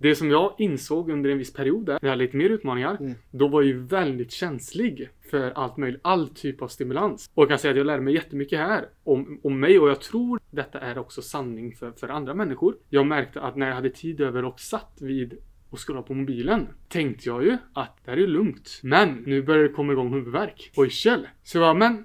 [0.00, 2.96] Det som jag insåg under en viss period där, när jag hade lite mer utmaningar,
[3.00, 3.14] Mm.
[3.30, 7.30] då var jag ju väldigt känslig för allt möjligt, all typ av stimulans.
[7.34, 10.00] Och jag kan säga att jag lärde mig jättemycket här om, om mig och jag
[10.00, 12.76] tror detta är också sanning för, för andra människor.
[12.88, 15.38] Jag märkte att när jag hade tid över och satt vid
[15.70, 18.80] och scrolla på mobilen tänkte jag ju att det här är lugnt.
[18.82, 21.26] Men nu börjar det komma igång huvudvärk och yrsel.
[21.42, 22.04] Så jag bara, men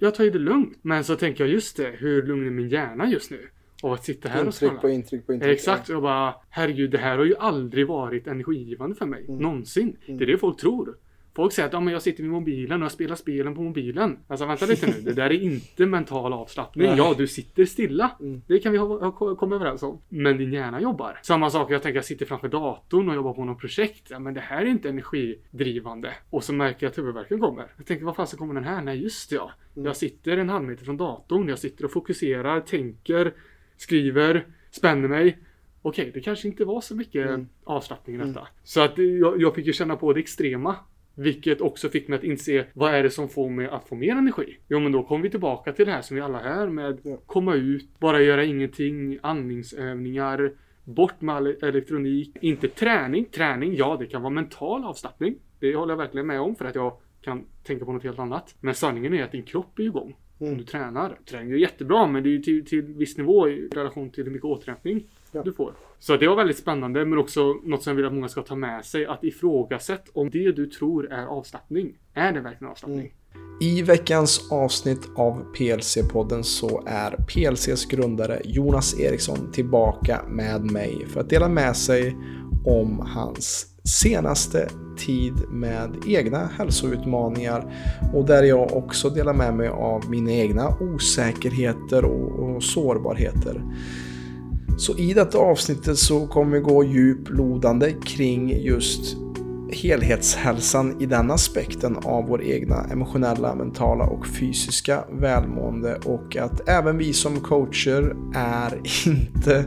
[0.00, 0.78] jag tar ju det lugnt.
[0.82, 3.48] Men så tänker jag just det, hur lugn är min hjärna just nu?
[3.84, 4.80] Av att sitta här och Intryck scrolla.
[4.80, 5.52] på intryck på intryck.
[5.52, 9.24] Exakt, och jag bara herregud det här har ju aldrig varit energigivande för mig.
[9.28, 9.96] Någonsin.
[10.06, 10.96] Det är det folk tror.
[11.36, 14.18] Folk säger att ja, men jag sitter vid mobilen och jag spelar spelen på mobilen.
[14.28, 16.86] Alltså vänta lite nu, det där är inte mental avslappning.
[16.86, 16.96] Nej.
[16.96, 18.10] Ja, du sitter stilla.
[18.20, 18.42] Mm.
[18.46, 20.00] Det kan vi ha, ha, komma överens om.
[20.08, 21.18] Men din hjärna jobbar.
[21.22, 24.06] Samma sak, jag tänker jag sitter framför datorn och jobbar på något projekt.
[24.10, 26.12] Ja, men det här är inte energidrivande.
[26.30, 27.66] Och så märker jag att huvudvärken kommer.
[27.76, 28.82] Jag tänker, vad fasen kommer den här?
[28.82, 29.50] Nej, just det ja.
[29.74, 31.48] Jag sitter en halv meter från datorn.
[31.48, 33.34] Jag sitter och fokuserar, tänker,
[33.84, 35.38] skriver, spänner mig.
[35.82, 37.48] Okej, det kanske inte var så mycket Mm.
[37.64, 38.48] avslappning i detta.
[38.62, 40.76] Så att jag, jag fick ju känna på det extrema.
[41.16, 44.12] Vilket också fick mig att inse vad är det som får mig att få mer
[44.16, 44.58] energi?
[44.68, 47.16] Jo men då kommer vi tillbaka till det här som vi alla är med Ja.
[47.26, 50.52] komma ut, bara göra ingenting, andningsövningar,
[50.84, 52.36] bort med elektronik.
[52.40, 53.24] Inte träning.
[53.24, 55.34] Träning, ja det kan vara mental avslappning.
[55.60, 58.54] Det håller jag verkligen med om för att jag kan tänka på något helt annat.
[58.60, 60.16] Men sanningen är att din kropp är igång.
[60.38, 60.58] Om Mm.
[60.58, 61.18] du tränar.
[61.30, 64.30] Träning är jättebra men det är ju till, till viss nivå i relation till hur
[64.30, 65.42] mycket återhämtning Ja.
[65.42, 65.72] du får.
[65.98, 68.54] Så det var väldigt spännande men också något som jag vill att många ska ta
[68.56, 69.06] med sig.
[69.06, 71.92] Att ifrågasätta om det du tror är avslappning.
[72.14, 73.14] Är det verkligen avslappning?
[73.60, 81.20] I veckans avsnitt av PLC-podden så är PLCs grundare Jonas Eriksson tillbaka med mig för
[81.20, 82.16] att dela med sig
[82.66, 87.74] om hans senaste tid med egna hälsoutmaningar
[88.14, 93.62] och där jag också delar med mig av mina egna osäkerheter och, och sårbarheter.
[94.78, 99.16] Så i detta avsnittet så kommer vi gå djuplodande kring just
[99.72, 106.98] helhetshälsan i den aspekten av vår egna emotionella, mentala och fysiska välmående och att även
[106.98, 109.64] vi som coacher är inte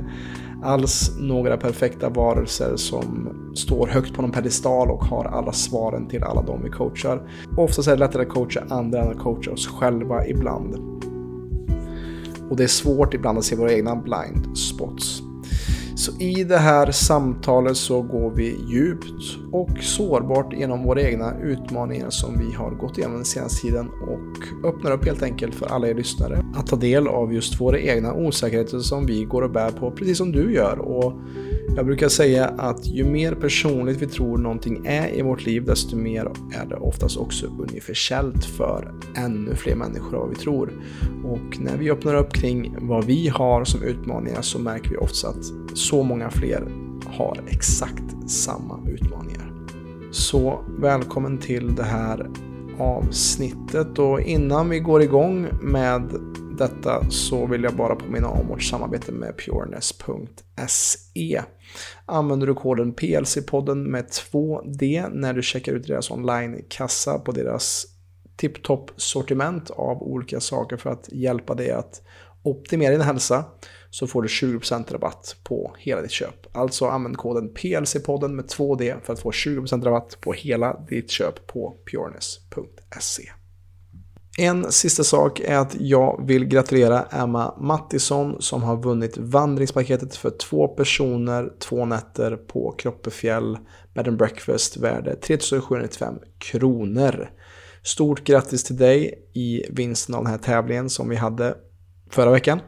[0.64, 6.24] alls några perfekta varelser som står högt på någon pedestal och har alla svaren till
[6.24, 7.22] alla de vi coachar.
[7.58, 10.76] Oftast är det lättare att coacha andra än att coacha oss själva ibland.
[12.50, 15.27] Och det är svårt ibland att se våra egna blind spots.
[15.98, 22.10] Så i det här samtalet så går vi djupt och sårbart genom våra egna utmaningar
[22.10, 25.88] som vi har gått igenom den senaste tiden och öppnar upp helt enkelt för alla
[25.88, 29.72] er lyssnare att ta del av just våra egna osäkerheter som vi går och bär
[29.72, 30.80] på precis som du gör.
[30.80, 31.14] Och
[31.76, 35.96] jag brukar säga att ju mer personligt vi tror någonting är i vårt liv desto
[35.96, 40.72] mer är det oftast också universellt för ännu fler människor än vad vi tror.
[41.24, 45.28] Och när vi öppnar upp kring vad vi har som utmaningar så märker vi ofta
[45.28, 46.68] att så många fler
[47.06, 49.54] har exakt samma utmaningar.
[50.12, 52.30] Så välkommen till det här
[52.80, 56.12] avsnittet och innan vi går igång med
[56.58, 61.42] detta så vill jag bara påminna om vårt samarbete med pureness.se.
[62.06, 67.86] Använder du koden PLC-podden med 2D när du checkar ut deras online-kassa på deras
[68.36, 72.02] tipptopp sortiment av olika saker för att hjälpa dig att
[72.44, 73.46] optimera din hälsa
[73.90, 76.56] så får du 20% rabatt på hela ditt köp.
[76.58, 81.48] Alltså använd koden PLC-podden med 2D för att få 20% rabatt på hela ditt köp
[81.48, 83.32] på pureness.se.
[84.40, 90.30] En sista sak är att jag vill gratulera Emma Mattisson som har vunnit vandringspaketet för
[90.30, 93.58] två personer, två nätter på Kroppefjäll
[93.94, 97.30] bed and breakfast värde 3795 kronor.
[97.84, 101.56] Stort grattis till dig i vinsten av den här tävlingen som vi hade
[102.10, 102.60] förra veckan.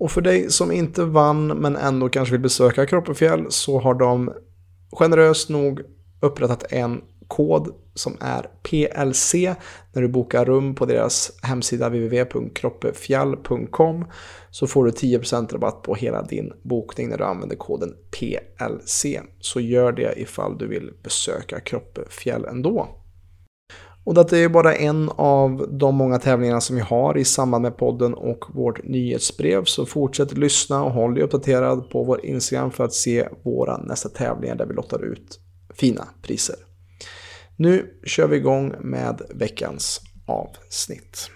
[0.00, 4.32] Och för dig som inte vann men ändå kanske vill besöka Kroppefjäll så har de
[4.92, 5.80] generöst nog
[6.20, 9.34] upprättat en kod som är PLC
[9.92, 14.04] när du bokar rum på deras hemsida www.kroppefjall.com
[14.50, 19.06] så får du 10% rabatt på hela din bokning när du använder koden PLC.
[19.40, 22.99] Så gör det ifall du vill besöka Kroppefjäll ändå.
[24.04, 27.76] Och detta är bara en av de många tävlingarna som vi har i samband med
[27.76, 29.64] podden och vårt nyhetsbrev.
[29.64, 34.08] Så fortsätt lyssna och håll dig uppdaterad på vår Instagram för att se våra nästa
[34.08, 35.40] tävlingar där vi lottar ut
[35.74, 36.56] fina priser.
[37.56, 41.30] Nu kör vi igång med veckans avsnitt.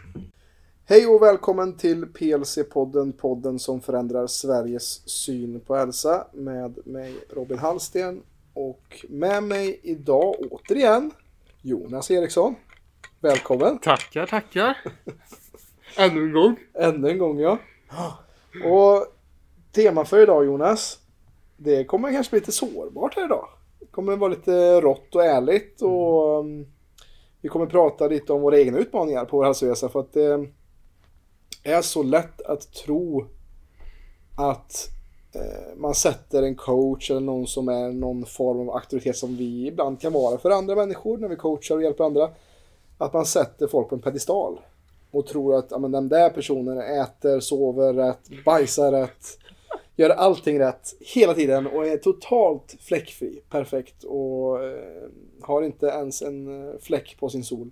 [0.86, 7.58] Hej och välkommen till PLC-podden, podden som förändrar Sveriges syn på hälsa med mig Robin
[7.58, 8.22] Hallsten
[8.54, 11.10] och med mig idag återigen
[11.66, 12.54] Jonas Eriksson.
[13.20, 13.78] Välkommen!
[13.78, 14.78] Tackar, tackar.
[15.98, 16.56] Ännu en gång.
[16.74, 17.58] Ännu en gång ja.
[18.64, 19.06] Och
[19.72, 20.98] tema för idag Jonas,
[21.56, 23.48] det kommer kanske bli lite sårbart här idag.
[23.80, 26.66] Det kommer vara lite rått och ärligt och mm.
[27.40, 30.48] vi kommer prata lite om våra egna utmaningar på vår hälsoresa för att det
[31.62, 33.26] är så lätt att tro
[34.36, 34.88] att
[35.34, 39.66] Eh, man sätter en coach eller någon som är någon form av auktoritet som vi
[39.66, 42.30] ibland kan vara för andra människor när vi coachar och hjälper andra.
[42.98, 44.60] Att man sätter folk på en pedestal
[45.10, 49.38] och tror att ja, men den där personen äter, sover rätt, bajsar rätt,
[49.96, 55.08] gör allting rätt hela tiden och är totalt fläckfri, perfekt och eh,
[55.42, 57.70] har inte ens en eh, fläck på sin sol.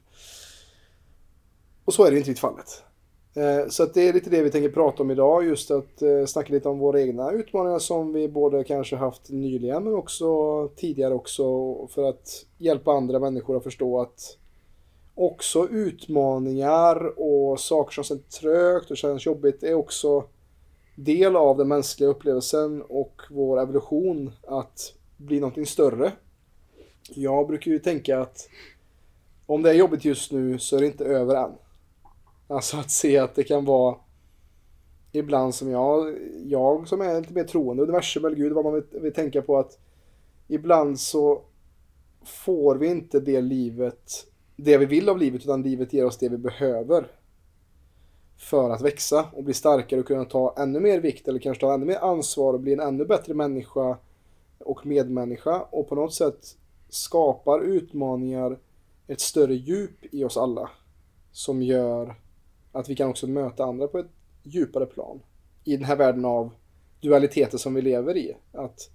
[1.85, 2.83] Och så är det inte i fallet.
[3.35, 6.27] Eh, så att det är lite det vi tänker prata om idag, just att eh,
[6.27, 11.15] snacka lite om våra egna utmaningar som vi både kanske haft nyligen men också tidigare
[11.15, 14.39] också för att hjälpa andra människor att förstå att
[15.15, 20.25] också utmaningar och saker som känns trögt och känns jobbigt är också
[20.97, 26.13] del av den mänskliga upplevelsen och vår evolution att bli någonting större.
[27.15, 28.49] Jag brukar ju tänka att
[29.47, 31.53] om det är jobbigt just nu så är det inte över än.
[32.53, 33.97] Alltså att se att det kan vara
[35.13, 38.85] ibland som jag, jag som är lite mer troende, universum eller Gud, vad man vill,
[38.91, 39.79] vill tänka på att
[40.49, 41.43] ibland så
[42.25, 44.27] får vi inte det livet,
[44.57, 47.07] det vi vill av livet, utan livet ger oss det vi behöver
[48.37, 51.75] för att växa och bli starkare och kunna ta ännu mer vikt eller kanske ta
[51.75, 53.99] ännu mer ansvar och bli en ännu bättre människa
[54.59, 56.57] och medmänniska och på något sätt
[56.89, 58.59] skapar utmaningar
[59.07, 60.71] ett större djup i oss alla
[61.33, 62.22] som gör
[62.73, 64.11] att vi kan också möta andra på ett
[64.43, 65.21] djupare plan
[65.65, 66.55] i den här världen av
[67.01, 68.37] dualiteter som vi lever i.
[68.53, 68.91] Att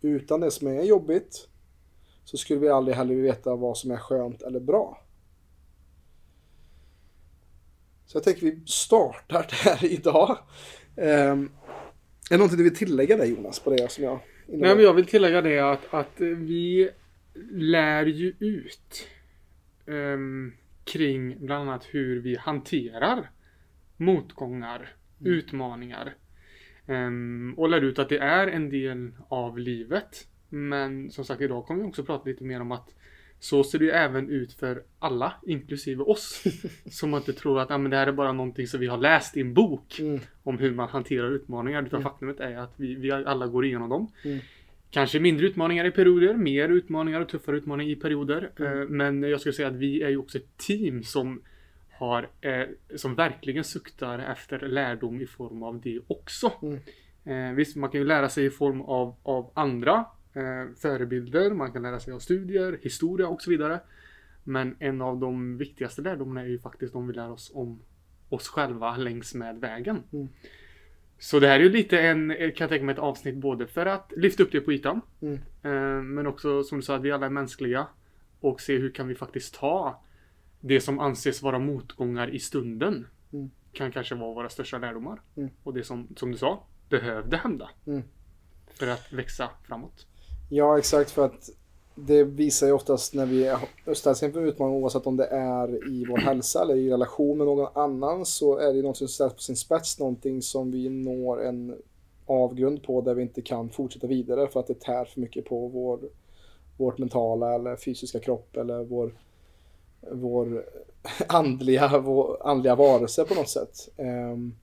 [0.00, 1.48] utan det som är jobbigt
[2.24, 5.00] så skulle vi aldrig heller veta vad som är skönt eller bra.
[8.06, 10.38] Så jag tänker vi startar där idag.
[10.96, 14.84] Um, är det någonting du vill tillägga där Jonas på det som jag Nej men
[14.84, 16.90] jag vill tillägga det att, att vi
[17.52, 19.08] lär ju ut
[19.86, 20.52] um,
[20.84, 23.30] kring bland annat hur vi hanterar
[23.96, 25.32] motgångar, mm.
[25.32, 26.14] utmaningar.
[26.86, 30.28] Um, och lär ut att det är en del av livet.
[30.48, 32.94] Men som sagt idag kommer vi också prata lite mer om att
[33.38, 36.44] så ser det ju även ut för alla, inklusive oss.
[36.90, 39.36] som inte tror att ah, men det här är bara någonting som vi har läst
[39.36, 40.00] i en bok.
[40.00, 40.20] Mm.
[40.42, 41.82] Om hur man hanterar utmaningar.
[41.82, 42.10] Utan mm.
[42.10, 44.12] faktumet är att vi, vi alla går igenom dem.
[44.24, 44.38] Mm.
[44.94, 48.50] Kanske mindre utmaningar i perioder, mer utmaningar och tuffare utmaningar i perioder.
[48.58, 48.80] Mm.
[48.80, 51.42] Eh, men jag skulle säga att vi är ju också ett team som
[51.90, 56.52] har, eh, som verkligen suktar efter lärdom i form av det också.
[56.62, 56.78] Mm.
[57.24, 60.04] Eh, visst, man kan ju lära sig i form av, av andra
[60.76, 63.80] förebilder, man kan lära sig av studier, historia och så vidare.
[64.44, 67.82] Men en av de viktigaste lärdomarna är ju faktiskt om vi lär oss om
[68.28, 70.02] oss själva längs med vägen.
[70.12, 70.28] Mm.
[71.18, 73.86] Så det här är ju lite en, kan jag tänka mig, ett avsnitt både för
[73.86, 75.00] att lyfta upp det på ytan.
[75.20, 75.34] Mm.
[75.62, 77.86] Eh, men också som du sa, att vi alla är mänskliga.
[78.40, 80.02] Och se hur kan vi faktiskt ta
[80.60, 83.06] det som anses vara motgångar i stunden.
[83.32, 83.50] Mm.
[83.72, 85.20] Kan kanske vara våra största lärdomar.
[85.36, 85.50] Mm.
[85.62, 87.70] Och det som, som du sa, behövde hända.
[87.86, 88.02] Mm.
[88.66, 90.06] För att växa framåt.
[90.50, 91.10] Ja, exakt.
[91.10, 91.50] För att
[91.94, 93.56] det visar ju oftast när vi
[93.94, 97.68] ställs inför utmaningar oavsett om det är i vår hälsa eller i relation med någon
[97.74, 101.76] annan så är det något som ställs på sin spets, någonting som vi når en
[102.26, 105.68] avgrund på där vi inte kan fortsätta vidare för att det tär för mycket på
[105.68, 106.00] vår,
[106.76, 109.14] vårt mentala eller fysiska kropp eller vår,
[110.10, 110.64] vår
[111.28, 113.88] andliga, vår andliga varelse på något sätt.
[113.96, 114.56] Um,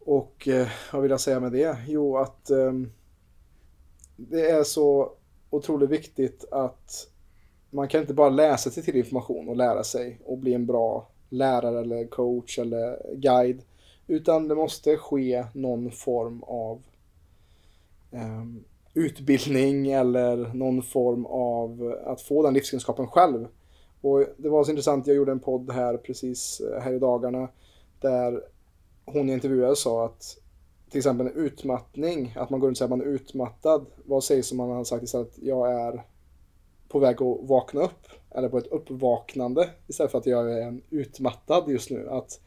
[0.00, 1.76] och uh, vad vill jag säga med det?
[1.86, 2.92] Jo, att um,
[4.16, 5.12] det är så
[5.50, 7.08] otroligt viktigt att
[7.70, 11.08] man kan inte bara läsa sig till information och lära sig och bli en bra
[11.28, 13.62] lärare eller coach eller guide.
[14.06, 16.82] Utan det måste ske någon form av
[18.10, 18.64] um,
[18.94, 23.48] utbildning eller någon form av att få den livskunskapen själv.
[24.00, 27.48] Och det var så intressant, jag gjorde en podd här precis eh, här i dagarna
[28.00, 28.42] där
[29.04, 30.38] hon i intervjuade sa att
[30.90, 33.86] till exempel en utmattning, att man går runt och säger att man är utmattad.
[34.04, 36.04] Vad sägs om man har sagt istället att jag är
[36.88, 38.06] på väg att vakna upp?
[38.30, 42.08] Eller på ett uppvaknande istället för att jag är en utmattad just nu.
[42.10, 42.40] Att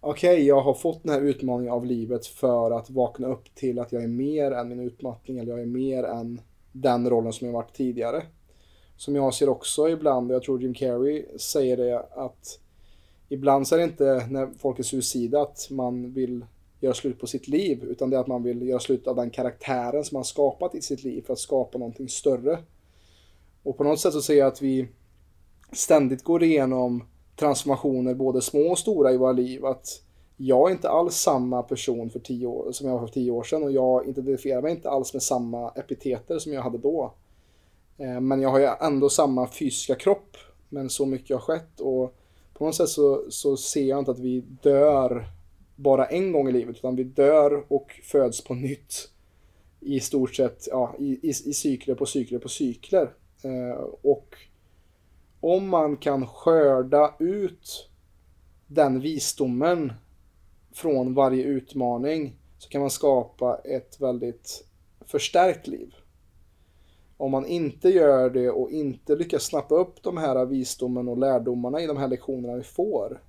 [0.00, 3.78] okej, okay, jag har fått den här utmaningen av livet för att vakna upp till
[3.78, 6.40] att jag är mer än min utmattning eller jag är mer än
[6.72, 8.22] den rollen som jag varit tidigare.
[8.96, 12.60] Som jag ser också ibland, och jag tror Jim Carrey säger det, att
[13.28, 16.44] ibland så är det inte när folk är suicida att man vill
[16.80, 19.30] göra slut på sitt liv, utan det är att man vill göra slut av den
[19.30, 22.58] karaktären som man skapat i sitt liv för att skapa någonting större.
[23.62, 24.88] Och på något sätt så ser jag att vi
[25.72, 27.04] ständigt går igenom
[27.36, 29.64] transformationer, både små och stora i våra liv.
[29.64, 30.02] Att
[30.36, 33.42] jag är inte alls samma person för tio år, som jag var för tio år
[33.42, 37.14] sedan och jag identifierar mig inte alls med samma epiteter som jag hade då.
[37.98, 40.36] Eh, men jag har ju ändå samma fysiska kropp,
[40.68, 42.14] men så mycket har skett och
[42.54, 45.26] på något sätt så, så ser jag inte att vi dör
[45.78, 49.10] bara en gång i livet, utan vi dör och föds på nytt
[49.80, 53.14] i stort sett ja, i, i, i cykler på cykler på cykler.
[53.42, 54.36] Eh, och
[55.40, 57.90] om man kan skörda ut
[58.66, 59.92] den visdomen
[60.72, 64.64] från varje utmaning så kan man skapa ett väldigt
[65.00, 65.94] förstärkt liv.
[67.16, 71.80] Om man inte gör det och inte lyckas snappa upp de här visdomen och lärdomarna
[71.80, 73.22] i de här lektionerna vi får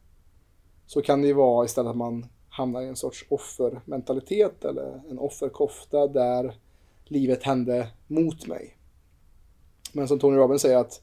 [0.86, 5.20] så kan det ju vara istället att man hamnar i en sorts offermentalitet eller en
[5.20, 6.56] offerkofta där
[7.06, 8.78] livet hände mot mig.
[9.94, 11.02] Men som Tony Robbins säger att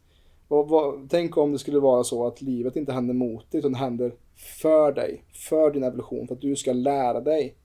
[0.49, 3.73] vad, vad, tänk om det skulle vara så att livet inte händer mot dig utan
[3.73, 4.15] det händer
[4.61, 7.57] för dig, för din evolution, för att du ska lära dig.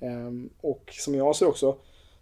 [0.00, 1.76] Ehm, och som jag ser också,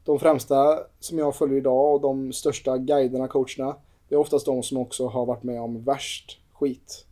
[0.05, 3.77] de främsta som jag följer idag och de största guiderna, coacherna,
[4.09, 7.07] det är oftast de som också har varit med om värst skit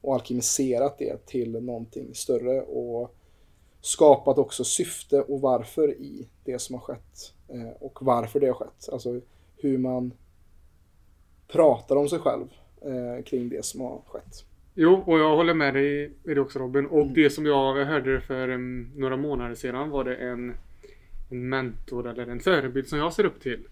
[0.00, 3.14] och alkemiserat det till någonting större och
[3.84, 8.54] skapat också syfte och varför i det som har skett eh, och varför det har
[8.54, 8.88] skett.
[8.92, 9.20] Alltså
[9.56, 10.12] hur man
[11.48, 12.46] pratar om sig själv
[12.80, 14.44] eh, kring det som har skett.
[14.74, 16.86] Jo, och jag håller med dig i det också Robin.
[16.86, 17.14] Och mm.
[17.14, 20.54] det som jag hörde för um, några månader sedan var det en,
[21.30, 23.66] en mentor eller en förebild som jag ser upp till.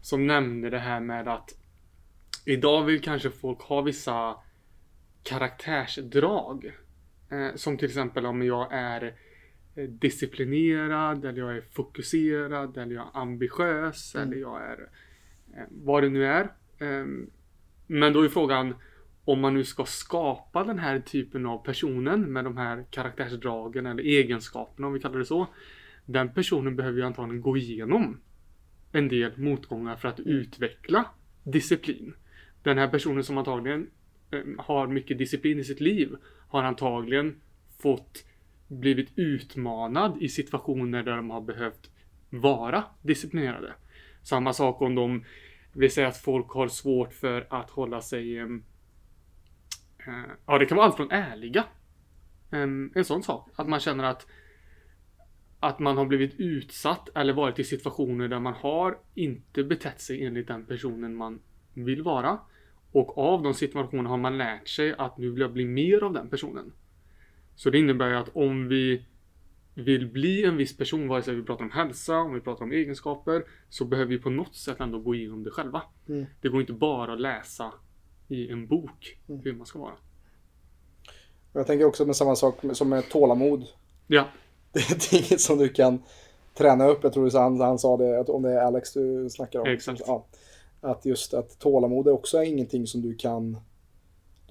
[0.00, 1.54] Som nämnde det här med att
[2.44, 4.36] idag vill kanske folk ha vissa
[5.22, 6.72] karaktärsdrag.
[7.30, 9.14] Eh, som till exempel om jag är
[9.74, 14.28] disciplinerad eller jag är fokuserad eller jag är ambitiös mm.
[14.28, 14.88] eller jag är
[15.56, 16.52] eh, vad det nu är.
[16.78, 17.30] Ehm,
[17.86, 18.74] men då är frågan
[19.24, 24.02] om man nu ska skapa den här typen av personen med de här karaktärsdragen eller
[24.02, 25.46] egenskaperna om vi kallar det så.
[26.06, 28.20] Den personen behöver ju antagligen gå igenom
[28.92, 30.30] en del motgångar för att mm.
[30.30, 31.06] utveckla
[31.42, 32.14] disciplin.
[32.62, 33.90] Den här personen som antagligen
[34.30, 36.16] ehm, har mycket disciplin i sitt liv
[36.48, 37.40] har antagligen
[37.78, 38.24] fått
[38.72, 41.90] blivit utmanad i situationer där de har behövt
[42.30, 43.72] vara disciplinerade.
[44.22, 45.24] Samma sak om de
[45.72, 48.64] vill säga att folk har svårt för att hålla sig ehm,
[50.06, 51.64] eh, Ja, det kan vara allt från ärliga.
[52.50, 53.50] Ehm, en sån sak.
[53.56, 54.26] Att man känner att
[55.60, 60.24] att man har blivit utsatt eller varit i situationer där man har inte betett sig
[60.24, 61.40] enligt den personen man
[61.74, 62.38] vill vara.
[62.92, 66.12] Och av de situationerna har man lärt sig att nu vill jag bli mer av
[66.12, 66.72] den personen.
[67.54, 69.04] Så det innebär ju att om vi
[69.74, 72.72] vill bli en viss person, vare sig vi pratar om hälsa, om vi pratar om
[72.72, 75.82] egenskaper, så behöver vi på något sätt ändå gå igenom det själva.
[76.08, 76.26] Mm.
[76.40, 77.72] Det går inte bara att läsa
[78.28, 79.40] i en bok mm.
[79.44, 79.94] hur man ska vara.
[81.52, 83.64] Jag tänker också med samma sak som med tålamod.
[84.06, 84.28] Ja.
[84.72, 86.02] Det är inget som du kan
[86.54, 86.98] träna upp.
[87.02, 89.66] Jag tror han, han sa det, att om det är Alex du snackar om.
[89.66, 90.02] Exakt.
[90.06, 90.26] Ja,
[90.80, 93.56] att just att tålamod är också ingenting som du kan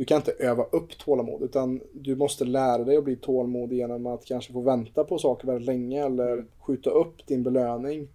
[0.01, 4.05] du kan inte öva upp tålamod utan du måste lära dig att bli tålmodig genom
[4.05, 8.07] att kanske få vänta på saker väldigt länge eller skjuta upp din belöning.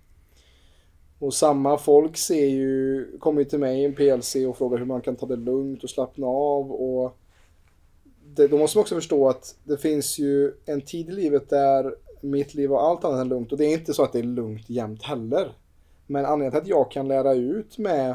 [1.19, 4.87] Och samma folk ser ju, kommer ju till mig i en PLC och frågar hur
[4.87, 7.17] man kan ta det lugnt och slappna av och
[8.25, 11.95] det, då måste man också förstå att det finns ju en tid i livet där
[12.21, 14.23] mitt liv och allt annat är lugnt och det är inte så att det är
[14.23, 15.53] lugnt jämt heller.
[16.07, 18.15] Men anledningen till att jag kan lära ut med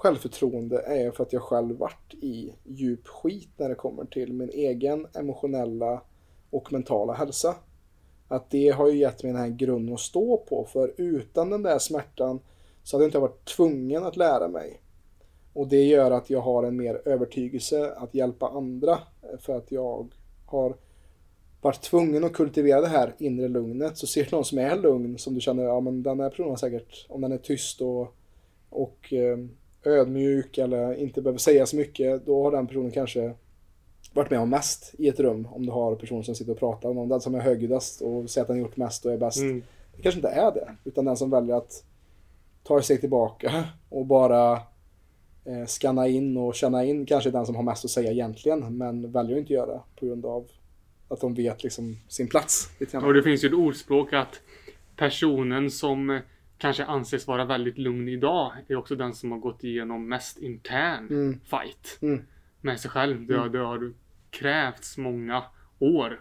[0.00, 4.50] självförtroende är för att jag själv varit i djup skit när det kommer till min
[4.50, 6.02] egen emotionella
[6.50, 7.54] och mentala hälsa.
[8.28, 11.62] Att det har ju gett mig den här grunden att stå på, för utan den
[11.62, 12.40] där smärtan
[12.82, 14.80] så hade jag inte varit tvungen att lära mig.
[15.52, 18.98] Och det gör att jag har en mer övertygelse att hjälpa andra,
[19.38, 20.08] för att jag
[20.46, 20.76] har
[21.60, 23.96] varit tvungen att kultivera det här inre lugnet.
[23.96, 26.56] Så ser du någon som är lugn, som du känner, ja men den här personen
[26.56, 28.14] säkert, om den är tyst och,
[28.70, 29.38] och eh,
[29.84, 33.34] ödmjuk eller inte behöver säga så mycket, då har den personen kanske
[34.12, 35.48] varit med om mest i ett rum.
[35.50, 37.08] Om du har personer som sitter och pratar om någon.
[37.08, 39.38] Den som är högljuddast och säger att den gjort mest och är bäst.
[39.38, 39.62] Mm.
[39.96, 40.76] Det kanske inte är det.
[40.84, 41.84] Utan den som väljer att
[42.62, 44.52] ta ett steg tillbaka och bara
[45.44, 48.76] eh, scanna in och känna in kanske den som har mest att säga egentligen.
[48.78, 50.46] Men väljer att inte göra det på grund av
[51.08, 52.68] att de vet liksom sin plats.
[53.04, 54.40] Och det finns ju ett ordspråk att
[54.96, 56.20] personen som
[56.60, 61.08] kanske anses vara väldigt lugn idag är också den som har gått igenom mest intern
[61.10, 61.40] mm.
[61.40, 62.22] fight mm.
[62.60, 63.26] med sig själv.
[63.26, 63.52] Det har, mm.
[63.52, 63.92] det har
[64.30, 65.42] krävts många
[65.78, 66.20] år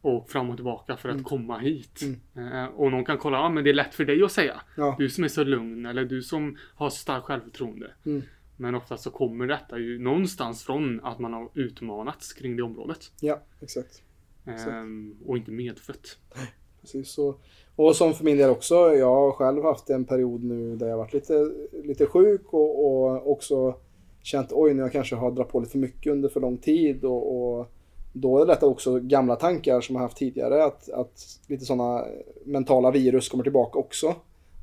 [0.00, 1.24] och fram och tillbaka för att mm.
[1.24, 2.02] komma hit.
[2.02, 2.52] Mm.
[2.52, 4.60] Eh, och någon kan kolla, ja ah, men det är lätt för dig att säga.
[4.76, 4.96] Ja.
[4.98, 7.90] Du som är så lugn eller du som har så starkt självförtroende.
[8.06, 8.22] Mm.
[8.56, 13.12] Men ofta så kommer detta ju någonstans från att man har utmanats kring det området.
[13.20, 14.02] Ja, exakt.
[14.46, 16.18] Ehm, och inte medfött.
[16.86, 17.34] Precis så.
[17.76, 20.96] Och som för min del också, jag har själv haft en period nu där jag
[20.96, 21.50] varit lite,
[21.84, 23.74] lite sjuk och, och också
[24.22, 27.04] känt oj, nu jag kanske har dragit på lite för mycket under för lång tid
[27.04, 27.66] och, och
[28.12, 32.04] då är det också gamla tankar som jag haft tidigare att, att lite sådana
[32.44, 34.14] mentala virus kommer tillbaka också.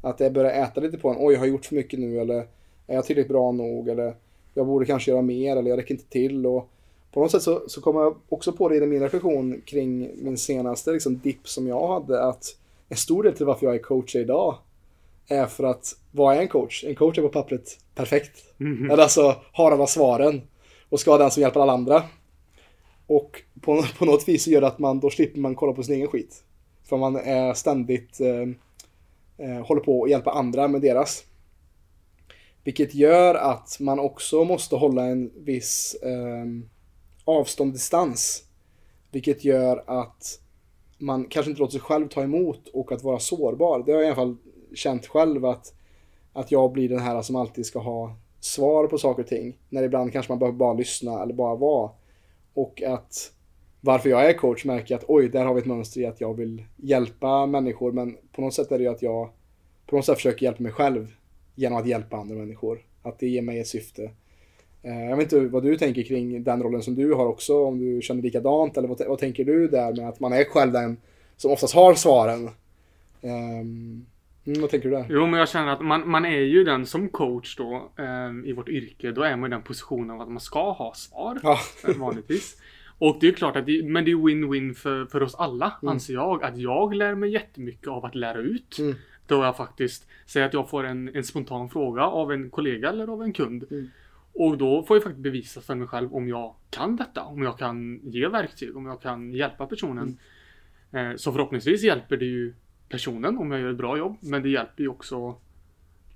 [0.01, 2.47] Att jag börjar äta lite på en, oj, jag har gjort för mycket nu eller
[2.87, 4.15] är jag tillräckligt bra nog eller
[4.53, 6.69] jag borde kanske göra mer eller jag räcker inte till och
[7.13, 10.37] på något sätt så, så kommer jag också på det i min reflektion kring min
[10.37, 12.57] senaste liksom, dipp som jag hade att
[12.89, 14.57] en stor del till varför jag är coach idag
[15.27, 16.83] är för att, vad är en coach?
[16.83, 18.53] En coach är på pappret perfekt.
[18.57, 18.91] Mhm.
[18.91, 20.41] Eller alltså har alla svaren
[20.89, 22.03] och ska vara den som hjälper alla andra.
[23.07, 25.83] Och på, på något vis så gör det att man, då slipper man kolla på
[25.83, 26.43] sin egen skit.
[26.83, 28.49] För man är ständigt, eh,
[29.47, 31.23] eh, håller på att hjälpa andra med deras.
[32.63, 36.45] Vilket gör att man också måste hålla en viss eh,
[37.25, 38.43] avstånd, distans.
[39.11, 40.39] Vilket gör att
[40.97, 43.83] man kanske inte låter sig själv ta emot och att vara sårbar.
[43.85, 44.37] Det har jag i alla fall
[44.73, 45.73] känt själv att,
[46.33, 49.57] att jag blir den här som alltid ska ha svar på saker och ting.
[49.69, 51.91] När ibland kanske man behöver bara lyssna eller bara vara.
[52.53, 53.31] Och att
[53.81, 56.21] varför jag är coach märker jag att oj, där har vi ett mönster i att
[56.21, 57.91] jag vill hjälpa människor.
[57.91, 59.29] Men på något sätt är det ju att jag
[59.85, 61.15] på något sätt försöker hjälpa mig själv
[61.55, 62.85] genom att hjälpa andra människor.
[63.01, 64.11] Att det ger mig ett syfte.
[64.83, 67.79] Eh, Jag vet inte vad du tänker kring den rollen som du har också, om
[67.79, 70.97] du känner likadant eller vad, vad tänker du där med att man är själv den
[71.37, 72.49] som oftast har svaren?
[73.21, 74.05] Mm,
[74.45, 75.05] vad tänker du där?
[75.09, 78.53] Jo, men jag känner att man, man är ju den som coach då ehm, i
[78.53, 79.11] vårt yrke.
[79.11, 81.39] Då är man i den positionen att man ska ha svar.
[81.43, 81.59] Ja.
[81.87, 82.57] eh, Vanligtvis.
[82.97, 85.73] Och det är ju klart att det, men det är win-win för, för oss alla,
[85.81, 85.91] Mm.
[85.93, 86.43] anser jag.
[86.43, 88.79] Att jag lär mig jättemycket av att lära ut.
[88.79, 88.95] Mm.
[89.27, 93.07] Då jag faktiskt säger att jag får en, en spontan fråga av en kollega eller
[93.07, 93.63] av en kund.
[93.71, 93.89] Mm.
[94.33, 97.23] Och då får jag faktiskt bevisa för mig själv om jag kan detta.
[97.23, 100.17] Om jag kan ge verktyg, om jag kan hjälpa personen.
[100.91, 101.11] Mm.
[101.11, 102.53] Eh, så förhoppningsvis hjälper det ju
[102.89, 104.17] personen om jag gör ett bra jobb.
[104.21, 105.37] Men det hjälper ju också,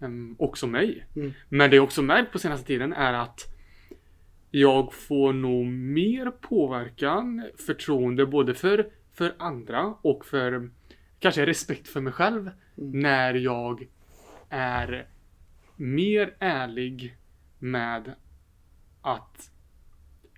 [0.02, 1.06] em, också mig.
[1.16, 1.34] Mm.
[1.50, 3.42] Men det jag också märkt på senaste tiden är att
[4.51, 10.70] jag får nog mer påverkan, förtroende både för, för andra och för
[11.20, 12.50] kanske respekt för mig själv.
[12.77, 13.00] Mm.
[13.00, 13.88] När jag
[14.50, 15.08] är
[15.75, 17.17] mer ärlig
[17.59, 18.15] med
[19.01, 19.51] att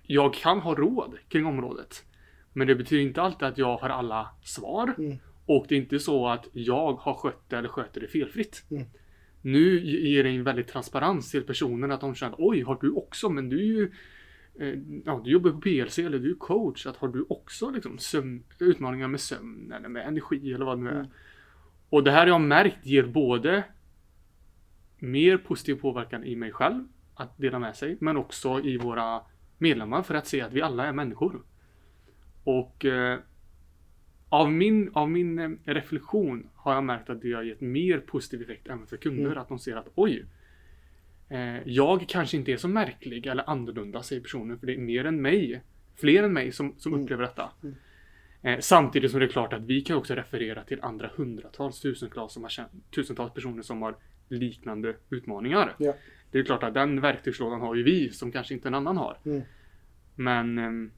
[0.02, 2.04] jag kan ha råd kring området.
[2.52, 4.94] Men det betyder inte alltid att jag har alla svar.
[4.98, 5.18] Mm.
[5.46, 8.64] Och det är inte så att jag har skött det eller sköter det felfritt.
[8.70, 8.86] Mm.
[9.42, 13.28] Nu ger det en väldigt transparens till personen att de känner oj, har du också?
[13.30, 13.92] Men du är ju
[14.60, 16.86] eh, Ja, du jobbar på PLC eller du är coach.
[16.86, 20.84] Att har du också liksom sömn, utmaningar med sömn eller med energi eller vad det
[20.84, 20.94] nu är.
[20.94, 21.10] Mm.
[21.88, 23.64] Och det här har jag märkt ger både
[24.98, 26.84] mer positiv påverkan i mig själv
[27.20, 29.20] att dela med sig, men också i våra
[29.58, 31.42] medlemmar för att se att vi alla är människor.
[32.44, 33.18] Och eh,
[34.28, 38.42] av min, av min eh, reflektion har jag märkt att det har gett mer positiv
[38.42, 39.26] effekt även för kunder.
[39.26, 39.38] Mm.
[39.38, 40.24] Att de ser att oj,
[41.28, 45.04] eh, jag kanske inte är så märklig eller annorlunda säger personen för det är mer
[45.04, 45.62] än mig.
[45.96, 47.04] Fler än mig som, som Mm.
[47.04, 47.50] upplever detta.
[47.62, 47.74] Mm.
[48.42, 52.32] Eh, samtidigt som det är klart att vi kan också referera till andra hundratals, tusentals,
[52.32, 52.50] som har
[52.94, 53.96] tusentals personer som har
[54.28, 55.74] liknande utmaningar.
[55.78, 55.94] Ja.
[56.30, 59.18] Det är klart att den verktygslådan har ju vi som kanske inte en annan har.
[59.24, 59.42] Mm.
[60.14, 60.90] Men ehm,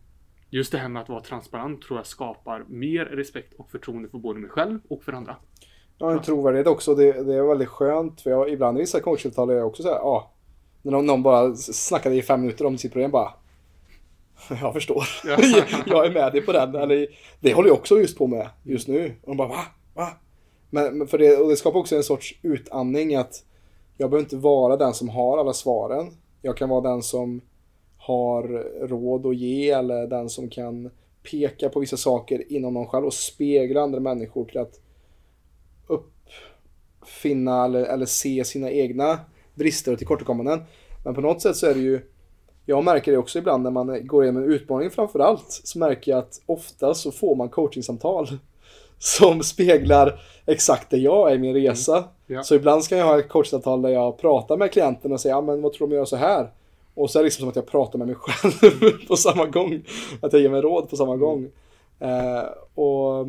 [0.50, 4.18] just det här med att vara transparent tror jag skapar mer respekt och förtroende för
[4.18, 5.36] både mig själv och för andra.
[5.98, 6.94] Ja, en trovärdighet också.
[6.94, 8.20] Det, det är väldigt skönt.
[8.20, 10.32] För jag, ibland i vissa coachsamtal är jag också så här, ja.
[10.82, 13.32] När någon, någon bara snackade i fem minuter om sitt problem bara.
[14.60, 15.04] Jag förstår.
[15.24, 15.36] Ja.
[15.86, 16.74] jag är med dig på den.
[16.74, 17.06] Eller,
[17.40, 19.14] det håller jag också just på med just nu.
[19.22, 19.64] Och de bara va?
[19.94, 20.08] Va?
[20.70, 23.44] Men, men för det, och det skapar också en sorts utandning att
[23.96, 26.10] jag behöver inte vara den som har alla svaren.
[26.42, 27.40] Jag kan vara den som
[27.96, 28.42] har
[28.88, 30.90] råd att ge eller den som kan
[31.30, 34.80] peka på vissa saker inom någon själv och spegla andra människor till att
[35.86, 39.18] uppfinna eller, eller se sina egna
[39.54, 40.62] brister och tillkortakommanden.
[41.04, 42.00] Men på något sätt så är det ju
[42.66, 46.18] jag märker det också ibland när man går igenom en utmaning framförallt så märker jag
[46.18, 48.28] att ofta så får man coachingsamtal
[48.98, 52.04] som speglar exakt det jag är i min resa.
[52.32, 52.42] Ja.
[52.42, 55.40] Så ibland ska jag ha ett coachsamtal där jag pratar med klienten och säger, ja
[55.40, 56.50] men vad tror du om jag gör så här?
[56.94, 58.52] Och så är det liksom som att jag pratar med mig själv
[59.08, 59.82] på samma gång.
[60.20, 61.50] Att jag ger mig råd på samma gång.
[61.98, 63.28] Eh, och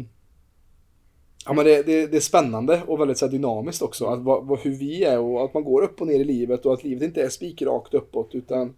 [1.45, 4.05] Ja men det, det, det är spännande och väldigt så här, dynamiskt också.
[4.05, 6.65] Att, vad, vad, hur vi är och att man går upp och ner i livet
[6.65, 8.75] och att livet inte är spikrakt uppåt utan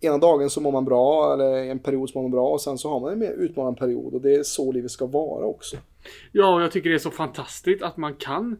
[0.00, 2.78] ena dagen så mår man bra eller en period så mår man bra och sen
[2.78, 5.76] så har man en mer utmanande period och det är så livet ska vara också.
[6.32, 8.56] Ja, och jag tycker det är så fantastiskt att man kan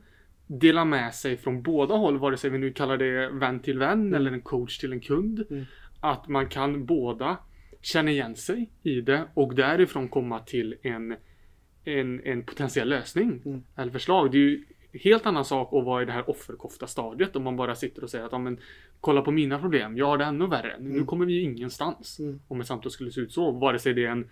[0.46, 4.14] dela med sig från båda håll, vare sig vi nu kallar det vän till vän
[4.14, 5.44] eller en coach till en kund.
[5.50, 5.64] Mm.
[6.00, 7.36] Att man kan båda
[7.80, 11.16] känna igen sig i det och därifrån komma till en,
[11.84, 13.62] en, en potentiell lösning Mm.
[13.76, 14.30] eller förslag.
[14.32, 17.56] Det är ju helt annan sak att vara i det här offerkofta stadiet om man
[17.56, 18.58] bara sitter och säger att ja, men,
[19.00, 20.76] kolla på mina problem, jag har det ännu värre.
[20.80, 21.06] Nu Mm.
[21.06, 22.40] kommer vi ingenstans Mm.
[22.48, 23.50] om ett samtal skulle se ut så.
[23.50, 24.28] Vare sig det är en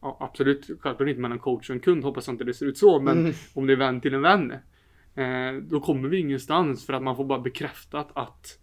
[0.00, 2.78] Ja, absolut, självklart inte mellan coach och en kund hoppas jag inte det ser ut
[2.78, 3.32] så, men Mm.
[3.54, 4.52] om det är vän till en vän.
[5.18, 8.58] Eh, då kommer vi ingenstans för att man får bara bekräftat att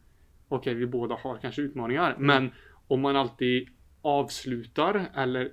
[0.47, 2.15] okej, vi båda har kanske utmaningar.
[2.19, 2.51] Men
[2.87, 3.67] om man alltid
[4.01, 5.51] avslutar eller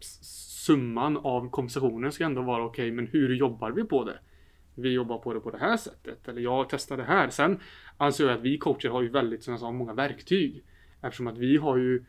[0.00, 4.18] summan av konversationen ska ändå vara okej, men hur jobbar vi på det?
[4.74, 6.28] Vi jobbar på det på det här sättet.
[6.28, 7.28] Eller jag testar det här.
[7.30, 7.60] Sen
[7.96, 10.64] anser jag att vi coacher har ju väldigt, som jag sa, många verktyg.
[11.02, 12.04] Eftersom att vi har ju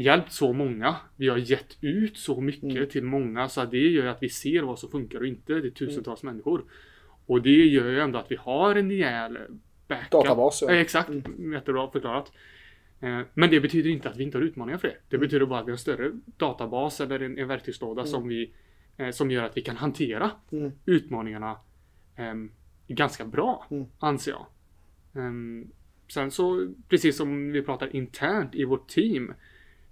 [0.00, 0.96] hjälpt så många.
[1.16, 2.88] Vi har gett ut så mycket Mm.
[2.88, 5.72] till många så det gör ju att vi ser vad som funkar och inte till
[5.74, 6.64] tusentals människor.
[7.26, 9.38] Och det gör ju ändå att vi har en rejäl
[9.88, 10.10] backup.
[10.10, 10.70] Databas, ja.
[10.74, 11.10] Eh, Exakt,
[11.52, 12.32] jättebra förklarat.
[13.00, 14.96] Eh, Men det betyder inte att vi inte har utmaningar för det.
[15.08, 18.50] Det betyder bara att vi har en större databas eller en, en verktygslåda som, vi,
[18.96, 20.72] eh, som gör att vi kan hantera Mm.
[20.86, 21.56] utmaningarna
[22.16, 22.50] ehm,
[22.88, 23.84] ganska bra, Mm.
[23.98, 24.46] anser jag.
[25.24, 25.70] Ehm,
[26.08, 29.32] sen så, precis som vi pratar internt i vårt team.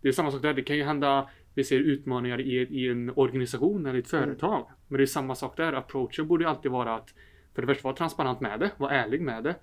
[0.01, 0.55] Det är samma sak där.
[0.55, 4.25] Det kan ju hända, vi ser utmaningar i, i en organisation eller ett Mm.
[4.25, 4.67] företag.
[4.89, 5.73] Men det är samma sak där.
[5.73, 7.15] Approachen borde alltid vara att
[7.55, 9.55] för det första vara transparent med det, vara ärlig med det.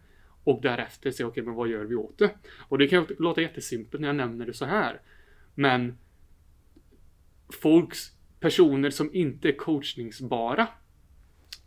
[0.44, 2.32] Och därefter se, okej, men vad gör vi åt det?
[2.70, 5.02] Och det kan låta jättesimpelt när jag nämner det så här.
[5.56, 5.98] Men
[7.62, 10.68] folks, personer som inte är coachningsbara.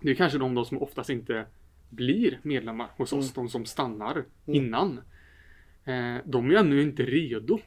[0.00, 1.46] Det är kanske de då som oftast inte
[1.90, 5.00] blir medlemmar hos oss, de som stannar innan.
[5.84, 7.58] Eh, de är ännu inte redo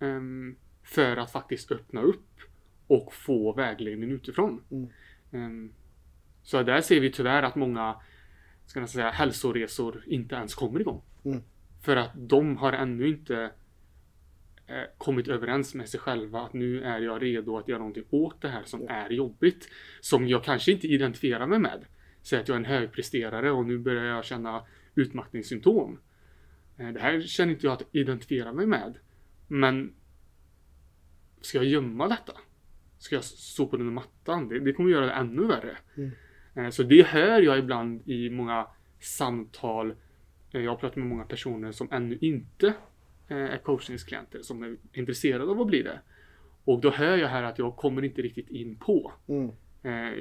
[0.00, 2.40] ehm, för att faktiskt öppna upp
[2.86, 4.62] och få vägledning utifrån.
[4.70, 4.88] Mm.
[5.32, 5.72] Ehm,
[6.42, 7.96] så där ser vi tyvärr att många
[8.66, 11.02] ska jag säga, hälsoresor inte ens kommer igång.
[11.24, 11.42] Mm.
[11.82, 13.50] För att de har ännu inte
[14.66, 18.42] eh, kommit överens med sig själva att nu är jag redo att göra någonting åt
[18.42, 19.68] det här som är jobbigt.
[20.00, 21.84] Som jag kanske inte identifierar mig med.
[22.22, 24.62] Säg att jag är en högpresterare och nu börjar jag känna
[24.94, 25.98] utmattningssymptom.
[26.78, 28.98] Eh, Det här känner inte jag att identifiera mig med.
[29.52, 29.92] Men
[31.40, 32.32] ska jag gömma detta?
[32.98, 34.48] Ska jag sopa under mattan?
[34.48, 35.76] Det, det kommer göra det ännu värre.
[35.96, 36.10] Mm.
[36.54, 38.66] Eh, Så det hör jag ibland i många
[39.00, 39.94] samtal.
[40.52, 42.66] Eh, Jag pratar med många personer som ännu inte
[43.28, 46.00] eh, är coachningsklienter som är intresserade av att bli det.
[46.64, 49.12] Och då hör jag här att jag kommer inte riktigt in på.
[49.26, 49.50] Mm.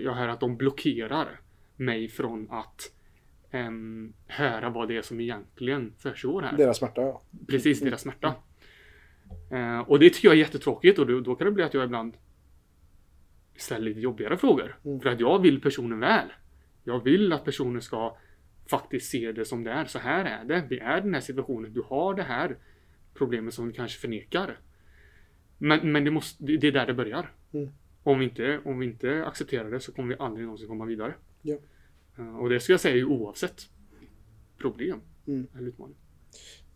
[0.03, 1.39] Jag hör att de blockerar
[1.75, 2.91] mig från att
[3.51, 6.57] ehm, höra vad det är som egentligen försiggår här.
[6.57, 7.21] Deras smärta, ja.
[7.47, 8.35] Precis, deras smärta.
[9.51, 11.83] Eh, och det tycker jag är jättetråkigt och då, då kan det bli att jag
[11.85, 12.17] ibland
[13.55, 14.77] ställer lite jobbigare frågor.
[14.85, 14.99] Mm.
[14.99, 16.27] För att jag vill personen väl.
[16.83, 18.17] Jag vill att personen ska
[18.69, 19.85] faktiskt se det som det är.
[19.85, 20.65] Så här är det.
[20.69, 21.73] Vi är i den här situationen.
[21.73, 22.57] Du har det här
[23.13, 24.59] problemet som du kanske förnekar.
[25.57, 27.33] Men, men det, måste, det är där det börjar.
[27.53, 27.69] Mm.
[28.03, 31.13] Om, vi inte, om vi inte accepterar det så kommer vi aldrig någonsin komma vidare.
[31.41, 31.57] Ja.
[32.17, 33.69] Eh, och det ska jag säga oavsett
[34.57, 35.47] problem Mm.
[35.57, 35.95] eller utmaning.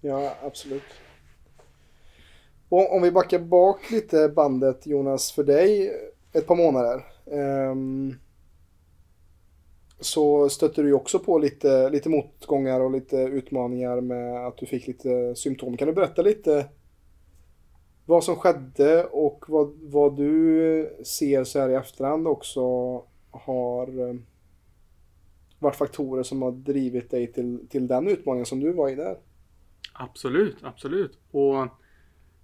[0.01, 0.83] Ja, absolut.
[2.73, 5.91] Och om vi backar bak lite bandet Jonas för dig
[6.31, 7.05] ett par månader.
[7.25, 8.15] Um,
[9.99, 14.65] så stötte du ju också på lite, lite motgångar och lite utmaningar med att du
[14.65, 15.77] fick lite symptom.
[15.77, 16.69] Kan du berätta lite
[18.05, 22.61] vad som skedde och vad, vad du ser så här i efterhand också
[23.31, 24.25] har ehm,
[25.59, 29.17] varit faktorer som har drivit dig till, till den utmaningen som du var i där?
[29.93, 31.19] Absolut, absolut.
[31.31, 31.67] Och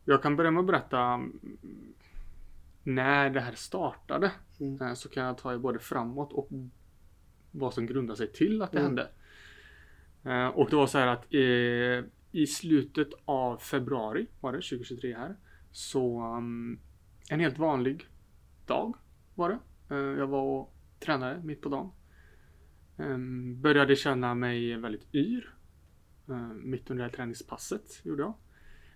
[0.10, 1.40] jag kan börja med att berätta mm,
[2.84, 4.32] när det här startade.
[4.60, 4.82] Mm.
[4.82, 6.50] Eh, Så kan jag ta er både framåt och
[7.52, 8.88] vad som grundar sig till att det Mm.
[8.88, 9.10] hände.
[10.24, 15.16] Eh, Och det var så här att eh, i slutet av februari var det 2023
[15.18, 15.36] här.
[15.72, 16.80] Så um,
[17.30, 18.08] en helt vanlig
[18.66, 18.96] dag
[19.36, 19.60] var det.
[19.96, 21.92] Jag var och tränade mitt på dagen.
[22.98, 25.54] Ehm, Började känna mig väldigt yr.
[26.54, 28.34] Mitt under det här träningspasset gjorde jag.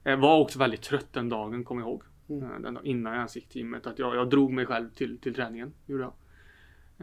[0.03, 2.03] Jag var också väldigt trött den dagen, kommer jag ihåg.
[2.29, 2.43] Mm.
[2.43, 3.87] Eh, Den dagen innan jag ens gick till gymmet.
[3.87, 6.13] Att jag, jag drog mig själv till, till träningen, gjorde jag.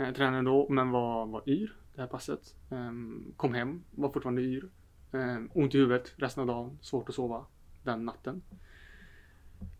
[0.08, 2.54] Eh, tränade då, men var, var yr det här passet.
[2.70, 4.68] Ehm, kom hem, var fortfarande yr.
[5.12, 7.46] Ehm, ont i huvudet resten av dagen, svårt att sova
[7.84, 8.42] den natten.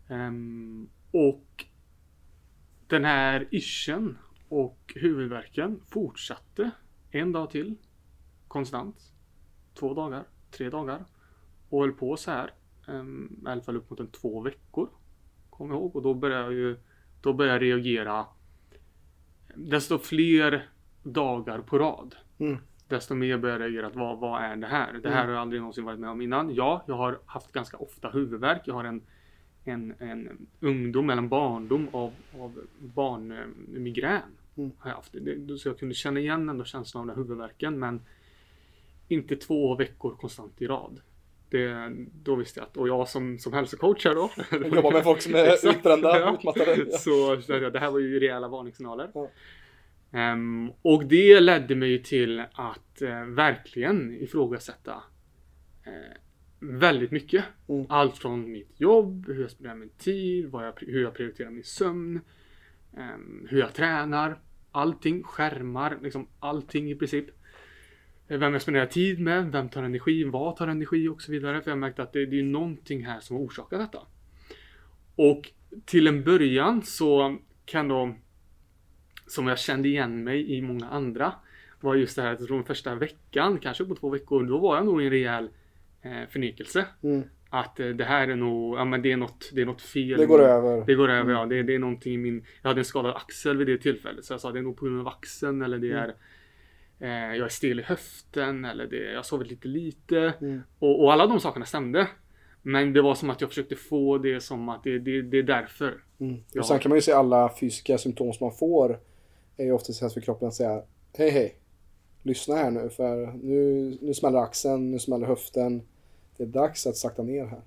[0.09, 1.65] Ehm, och
[2.87, 4.17] den här ischen
[4.49, 6.71] och huvudvärken fortsatte
[7.11, 7.75] en dag till.
[8.47, 9.13] Konstant.
[9.73, 11.05] Två dagar, tre dagar.
[11.69, 12.53] Och höll på så här.
[12.91, 14.89] Um, I alla fall upp mot en två veckor.
[15.59, 15.95] Jag ihåg.
[15.95, 16.77] Och då började jag ju
[17.21, 18.25] Då började jag reagera.
[19.55, 20.69] Desto fler
[21.03, 22.15] dagar på rad.
[22.37, 22.57] Mm.
[22.87, 24.93] Desto mer började jag reagera att vad, vad är det här?
[24.93, 26.55] Det här har jag aldrig någonsin varit med om innan.
[26.55, 28.61] Ja, jag har haft ganska ofta huvudvärk.
[28.65, 29.01] Jag har en
[29.63, 34.21] en, en ungdom eller en barndom av, av barnmigrän.
[34.57, 34.71] Mm.
[34.77, 35.13] Har jag haft.
[35.13, 38.01] Det, så jag kunde känna igen ändå känslan av den huvudvärken men
[39.07, 41.01] inte två veckor konstant i rad.
[41.51, 41.91] Det,
[42.23, 44.31] då visste jag att, och jag som, som hälsocoach här då.
[44.75, 46.33] Jobbar med folk som är utbrända, ja.
[46.39, 46.85] utmattade.
[46.91, 46.97] Ja.
[46.97, 49.11] Så jag, det här var ju rejäla varningssignaler.
[49.13, 49.29] Ja.
[50.11, 55.03] Ehm, och det ledde mig till att eh, verkligen ifrågasätta
[55.85, 56.17] eh,
[56.59, 57.45] väldigt mycket.
[57.69, 57.85] Mm.
[57.89, 62.21] Allt från mitt jobb, hur jag spenderar min tid, jag, hur jag prioriterar min sömn,
[62.97, 64.39] ehm, hur jag tränar,
[64.71, 67.25] allting, skärmar, liksom allting i princip.
[68.37, 71.61] Vem jag spenderar tid med, vem tar energi, vad tar energi och så vidare.
[71.61, 73.99] För jag märkte att det, det är någonting här som orsakar detta.
[75.15, 75.51] Och
[75.85, 78.15] till en början så kan då,
[79.27, 81.33] som jag kände igen mig i många andra,
[81.79, 84.85] var just det här att från första veckan, kanske på två veckor, då var jag
[84.85, 85.49] nog i en rejäl
[86.01, 86.85] eh, förnekelse.
[87.03, 87.23] Mm.
[87.49, 90.19] Att eh, det här är nog, ja men det är något, det är något fel.
[90.19, 90.85] Det går över.
[90.85, 91.45] Det går över, ja.
[91.45, 92.45] Det, det är någonting i min...
[92.61, 94.25] Jag hade en skadad axel vid det tillfället.
[94.25, 96.03] Så jag sa det är nog på grund av axeln eller det Mm.
[96.03, 96.15] är...
[97.09, 100.33] jag är stel i höften eller det, jag har sovit lite lite.
[100.41, 100.61] Mm.
[100.79, 102.07] Och, och alla de sakerna stämde.
[102.61, 105.43] Men det var som att jag försökte få det som att det, det, det är
[105.43, 106.03] därför.
[106.19, 106.43] Mm.
[106.59, 108.99] Och sen kan man ju se alla fysiska symptom som man får
[109.57, 110.83] är ju ofta ett för kroppen att säga
[111.17, 111.55] hej hej.
[112.23, 115.81] Lyssna här nu för nu, nu smäller axeln, nu smäller höften.
[116.37, 117.61] Det är dags att sakta ner här.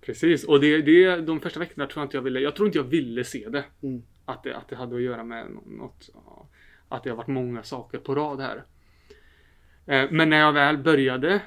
[0.00, 2.78] Precis, och det, det, de första veckorna tror jag inte jag ville, jag tror inte
[2.78, 3.64] jag ville se det.
[3.82, 4.02] Mm.
[4.24, 6.10] Att det, att det hade att göra med något,
[6.88, 8.64] att det har varit många saker på rad här.
[9.86, 11.42] Eh, Men när jag väl började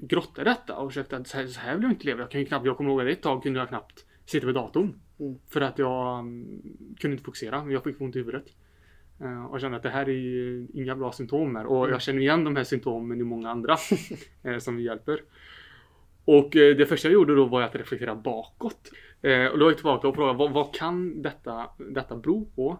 [0.00, 2.20] grotta detta och försökte att så här, så här vill jag inte leva.
[2.20, 4.54] Jag kan ju knappt, jag kommer ihåg att ett tag kunde jag knappt sitta vid
[4.54, 5.00] datorn.
[5.20, 5.38] Mm.
[5.48, 6.62] För att jag mm,
[7.00, 8.44] kunde inte fokusera, jag fick ont i huvudet.
[9.20, 11.66] Eh, Och kände att det här är ju inga bra symptom här.
[11.66, 13.76] Och jag känner igen de här symptomen i många andra
[14.42, 15.22] eh, som vi hjälper.
[16.24, 18.90] Och det första jag gjorde då var att reflektera bakåt.
[19.52, 22.78] Och då gick jag tillbaka och frågade vad, vad kan detta, detta bero på?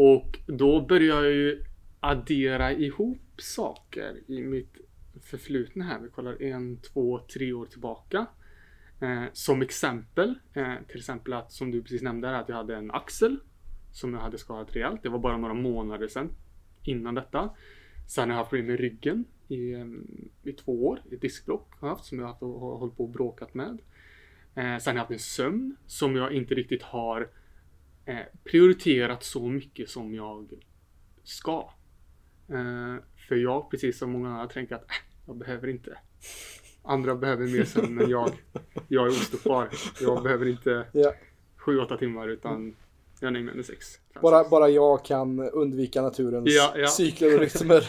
[0.00, 1.64] Och då började jag ju
[2.00, 4.76] addera ihop saker i mitt
[5.22, 6.00] förflutna här.
[6.00, 8.26] Vi kollar en, två, tre år tillbaka.
[9.00, 12.76] Eh, som exempel, eh, till exempel att som du precis nämnde, här, att jag hade
[12.76, 13.38] en axel
[13.92, 15.02] som jag hade skadat rejält.
[15.02, 16.30] Det var bara några månader sedan
[16.82, 17.50] innan detta.
[18.08, 19.86] Sen har jag haft problem med ryggen i, eh,
[20.42, 21.02] i två år.
[21.12, 23.78] Ett diskbråck har jag haft som jag har haft har hållit på och bråkat med.
[24.54, 27.28] Eh, sen har jag haft en sömn som jag inte riktigt har
[28.08, 30.52] eh, prioriterat så mycket som jag
[31.24, 31.70] ska.
[32.48, 32.96] Eh,
[33.28, 35.98] för jag, precis som många andra, tänker att äh, jag behöver inte.
[36.82, 38.30] Andra behöver mer sömn men jag,
[38.88, 39.68] jag är ostoppbar.
[40.00, 41.14] Jag behöver inte Ja.
[41.58, 42.76] 7-8 timmar utan
[43.20, 43.86] jag nöjer mig med 6.
[44.22, 46.86] Bara, bara jag kan undvika naturens Ja, ja.
[46.86, 47.84] cykler och rytmer.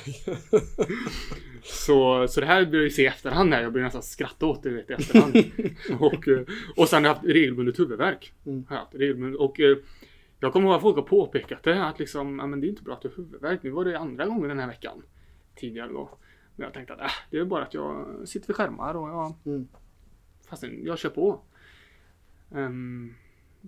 [1.63, 3.61] Så, så det här börjar jag se i efterhand här.
[3.61, 5.35] Jag börjar nästan skratta åt det vet, i efterhand.
[5.99, 6.39] och, eh,
[6.75, 8.33] och sen har jag haft regelbundet huvudvärk.
[8.45, 8.65] Mm.
[8.69, 9.39] Haft regelbundet.
[9.39, 9.77] Och eh,
[10.39, 11.85] jag kommer ihåg att folk har påpekat det.
[11.85, 13.63] Att liksom, ja, men det är inte bra att du har huvudvärk.
[13.63, 15.03] Nu var det andra gången den här veckan.
[15.55, 16.09] Tidigare då.
[16.55, 19.33] Men jag tänkte att äh, det är bara att jag sitter vid skärmar och jag,
[19.45, 19.67] Mm.
[20.49, 21.41] fast jag kör på.
[22.55, 23.13] Ehm,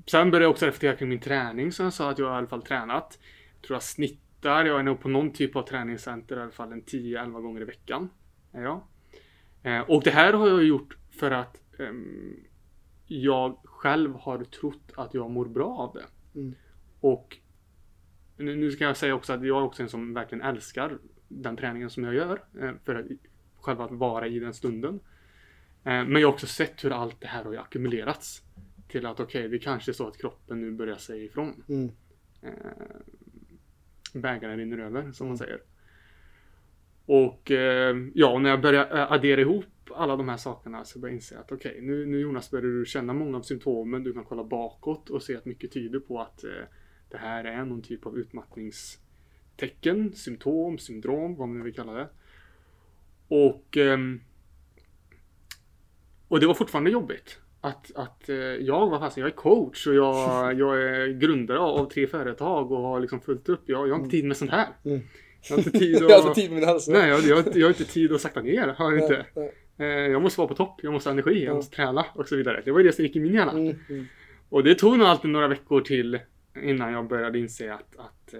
[0.05, 2.47] sen började jag också reflektera kring min träning som jag sa att jag i alla
[2.47, 3.19] fall tränat.
[3.55, 6.71] Jag tror jag snittar, jag är nog på någon typ av träningscenter i alla fall
[6.71, 8.09] en 10-11 gånger i veckan.
[8.51, 8.81] Är jag.
[9.63, 12.35] Eh, och det här har jag gjort för att ehm,
[13.07, 16.05] jag själv har trott att jag mår bra av det.
[16.35, 16.55] Mm.
[16.99, 17.37] Och
[18.37, 21.57] nu, nu ska jag säga också att jag är också en som verkligen älskar den
[21.57, 22.43] träningen som jag gör.
[22.61, 23.05] Eh, för att
[23.55, 24.99] själva att vara i den stunden.
[25.83, 28.43] Eh, men jag har också sett hur allt det här har ackumulerats.
[28.87, 31.63] Till att okej, det kanske är så att kroppen nu börjar säga ifrån.
[31.69, 31.91] Mm.
[32.41, 32.51] Eh,
[34.13, 35.61] bägaren rinner över, som man säger.
[37.11, 41.11] Och eh, ja, när jag börjar eh, addera ihop alla de här sakerna så börjar
[41.11, 44.03] jag inse att okej, nu, nu Jonas börjar du känna många av symptomen.
[44.03, 46.49] Du kan kolla bakåt och se att mycket tyder på att eh,
[47.09, 52.07] det här är någon typ av utmattningstecken, symptom, syndrom, vad man nu vill kalla det.
[53.27, 54.21] Och ehm,
[56.27, 57.39] och det var fortfarande jobbigt.
[57.61, 61.85] Att, att jag var fast, jag är coach och jag, jag är grundare av, av
[61.89, 63.63] tre företag och har liksom fullt upp.
[63.65, 64.67] Jag, jag har inte tid med sånt här.
[64.85, 65.01] Mm.
[65.49, 66.25] Jag har inte tid Jag har att...
[66.37, 66.91] inte tid med hälsa.
[66.91, 68.67] Nej, jag, jag, har inte- jag har inte tid att sakta ner.
[68.67, 69.25] Har jag inte.
[69.35, 71.55] Nej, Eh, jag måste vara på topp, jag måste ha energi, jag Ja.
[71.55, 72.61] måste träna och så vidare.
[72.65, 73.51] Det var ju det som gick i min hjärna.
[73.51, 73.75] Mm.
[73.89, 74.05] Mm.
[74.49, 76.19] Och det tog nog alltid några veckor till
[76.63, 78.39] innan jag började inse att, att eh,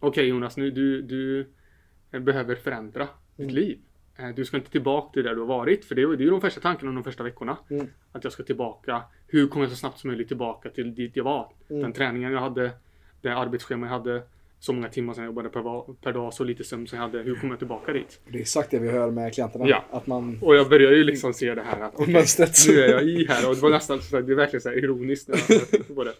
[0.00, 1.46] Okej Jonas, nu du, du
[2.20, 3.54] behöver förändra ditt Mm.
[3.54, 3.78] liv.
[4.18, 6.24] Eh, du ska inte tillbaka till där du har varit, för det, är- det är
[6.24, 7.56] ju de första tankarna de första veckorna.
[7.70, 7.86] Mm.
[8.12, 9.02] Att jag ska tillbaka.
[9.28, 11.52] Hur kommer jag så snabbt som möjligt tillbaka till dit jag var?
[11.70, 11.82] Mm.
[11.82, 12.70] Den träningen jag hade,
[13.20, 14.22] det arbetsschema jag hade,
[14.62, 17.18] så många timmar som jag jobbade per, per dag, så lite sömn som jag hade.
[17.22, 18.20] Hur kommer jag tillbaka dit?
[18.28, 19.68] Det är exakt det vi hör med klienterna.
[19.68, 19.84] Ja.
[19.90, 20.38] Att man...
[20.42, 22.50] Och jag börjar ju liksom se det här att Mönstret.
[22.68, 23.48] nu är jag i här.
[23.48, 26.14] Och det var nästan så det är verkligen så ironiskt när jag tänkte på det.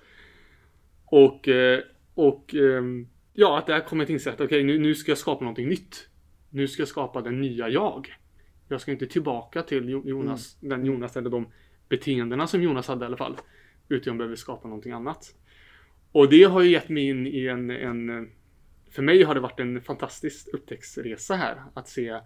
[1.05, 1.81] Och, eh,
[2.15, 5.19] och ehm, ja, att där kommer jag till insikt att okej, nu, nu ska jag
[5.19, 6.09] skapa någonting nytt.
[6.51, 8.09] Nu ska jag skapa den nya jag.
[8.69, 11.47] Jag ska inte tillbaka till Jo- Jonas, den Jonas eller de
[11.89, 13.37] beteendena som Jonas hade i alla fall.
[13.89, 15.35] Utan jag behöver skapa någonting annat.
[16.13, 18.31] Och det har ju gett mig in i en, en
[18.91, 21.63] för mig har det varit en fantastisk upptäcktsresa här.
[21.75, 22.21] Att se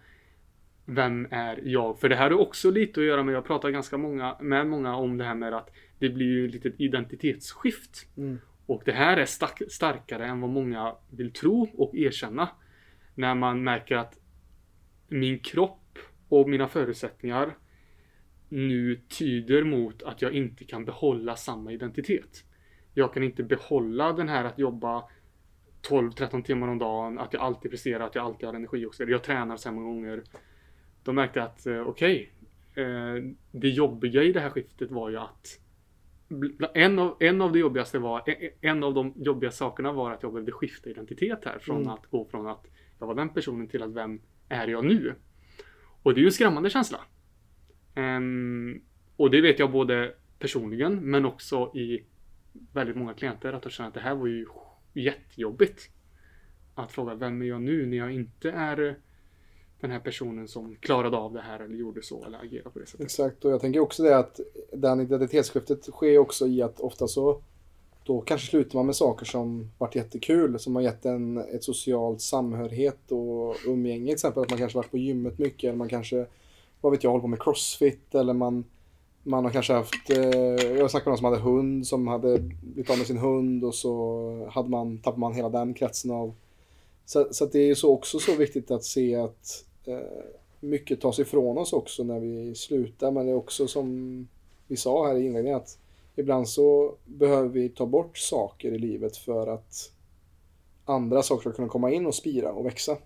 [0.84, 2.00] vem är jag?
[2.00, 4.96] För det här har också lite att göra med, jag pratar ganska många, med många
[4.96, 8.08] om det här med att det blir ju ett litet identitetsskift.
[8.16, 8.38] Mm.
[8.66, 12.48] Och det här är stark, starkare än vad många vill tro och erkänna.
[13.14, 14.18] När man märker att
[15.08, 17.56] min kropp och mina förutsättningar
[18.48, 22.44] nu tyder mot att jag inte kan behålla samma identitet.
[22.98, 25.04] Jag kan inte behålla den här att jobba
[25.88, 29.04] 12-13 timmar om dagen, att jag alltid presterar, att jag alltid har energi och så
[29.04, 29.14] vidare.
[29.14, 30.22] Jag tränar så här många gånger.
[31.04, 32.32] Då märkte att eh, okej,
[32.74, 32.84] eh,
[33.52, 35.46] det jobbiga i det här skiftet var ju att
[36.74, 40.22] en av, en av det jobbigaste var, en- en av de jobbiga sakerna var att
[40.22, 41.58] jag behövde skifta identitet här.
[41.58, 41.88] Från Mm.
[41.88, 42.66] att gå från att
[42.98, 45.14] jag var den personen till att vem är jag nu?
[46.02, 46.98] Och det är ju en skrämmande känsla.
[47.94, 48.80] Ehm,
[49.16, 52.04] och det vet jag både personligen men också i
[52.72, 54.46] väldigt många klienter att de känner att det här var ju
[54.94, 55.90] jättejobbigt.
[56.74, 58.94] Att fråga vem är jag nu när jag inte är eh,
[59.80, 62.86] den här personen som klarade av det här eller gjorde så eller agerade på det
[62.86, 63.04] sättet.
[63.04, 64.40] Exakt, och jag tänker också det att
[64.72, 67.42] den identitetsskiftet sker också i att ofta så
[68.06, 72.20] då kanske slutar man med saker som varit jättekul, som har gett en ett socialt
[72.20, 74.04] samhörighet och umgänge.
[74.04, 76.26] Till exempel att man kanske varit på gymmet mycket, eller man kanske,
[76.80, 78.64] vad vet jag, håller på med crossfit, eller man,
[79.26, 80.18] man har kanske haft, eh,
[80.78, 83.74] jag snackade med någon som hade hund, som hade blivit av med sin hund och
[83.74, 86.34] så hade man, tappade man hela den kretsen av.
[87.04, 89.98] Så, så att det är så också så viktigt att se att eh,
[90.60, 93.10] mycket tas ifrån oss också när vi slutar.
[93.10, 94.28] Men det är också som
[94.66, 95.78] vi sa här i inledningen att
[96.16, 99.92] ibland så behöver vi ta bort saker i livet för att
[100.84, 102.96] andra saker ska kunna komma in och spira och växa.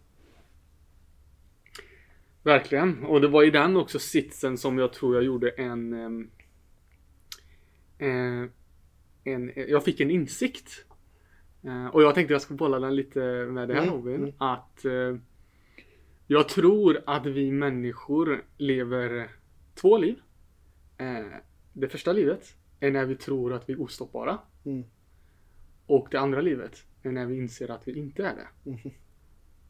[2.42, 3.04] Verkligen.
[3.04, 5.92] Och det var i den också sitsen som jag tror jag gjorde en...
[5.92, 6.30] ehm,
[7.98, 8.50] eh,
[9.24, 10.84] en jag fick en insikt.
[11.64, 14.14] Eh, och jag tänkte jag skulle bolla den lite med det här Mm, Robin.
[14.14, 14.32] mm.
[14.38, 15.16] Att eh,
[16.26, 19.30] jag tror att vi människor lever
[19.74, 20.16] två liv.
[21.72, 24.38] Det första livet är när vi tror att vi är ostoppbara.
[24.64, 24.84] Mm.
[25.86, 28.70] Och det andra livet är när vi inser att vi inte är det.
[28.70, 28.90] Mhm.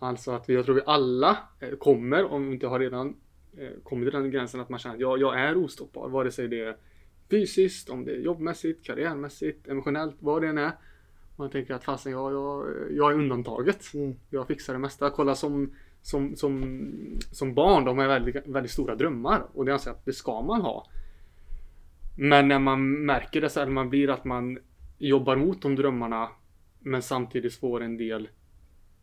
[0.02, 3.16] Alltså att vi, jag tror vi alla eh, kommer, om vi inte har redan
[3.56, 6.08] eh, kommit till den gränsen att man känner att jag, jag är ostoppbar.
[6.08, 6.76] Vare sig det är
[7.30, 10.72] fysiskt, om det är jobbmässigt, karriärmässigt, emotionellt, vad det än är.
[11.36, 13.94] Man tänker att fasen jag, jag, jag är undantaget.
[13.94, 14.14] Mm.
[14.30, 15.10] Jag fixar det mesta.
[15.10, 16.82] Kolla som, som, som,
[17.32, 19.46] som barn, de har väldigt, väldigt stora drömmar.
[19.52, 20.86] Och det anser jag att det ska man ha.
[22.16, 24.58] Men när man märker det så här, man blir att man
[24.98, 26.28] jobbar mot de drömmarna
[26.78, 28.28] men samtidigt får en del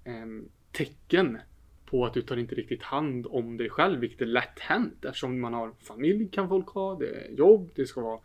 [0.04, 1.38] em, tecken
[1.86, 5.40] på att du tar inte riktigt hand om dig själv, vilket är lätt hänt eftersom
[5.40, 8.20] man har familj kan folk ha, det är jobb, det ska vara,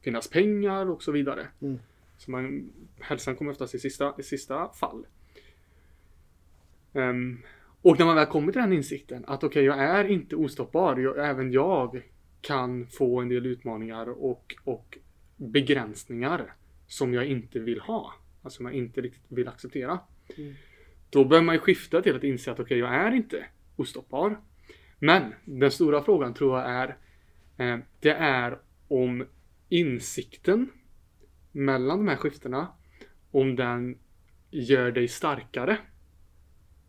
[0.00, 1.48] finnas pengar och så vidare.
[1.60, 1.78] Mm.
[2.18, 5.06] Så man, hälsan kommer oftast i sista, i sista fall.
[6.92, 7.38] Ehm,
[7.82, 11.28] och när man väl kommer till den insikten att okej, jag är inte ostoppbar, jag,
[11.30, 12.02] även jag
[12.40, 14.98] kan få en del utmaningar och, och
[15.36, 16.54] begränsningar
[16.86, 18.14] som jag inte vill ha.
[18.42, 19.98] Alltså som jag inte riktigt vill acceptera.
[20.36, 20.54] Mm.
[21.16, 24.40] Då bör man ju skifta till att inse att okej, jag är inte ostoppbar.
[24.98, 26.96] Men den stora frågan tror jag är
[27.56, 29.26] eh, det är om
[29.68, 30.70] insikten
[31.52, 32.68] mellan de här skiftena
[33.30, 33.98] om den
[34.50, 35.78] gör dig starkare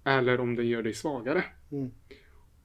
[0.04, 1.44] eller om den gör dig svagare.
[1.72, 1.92] Mm.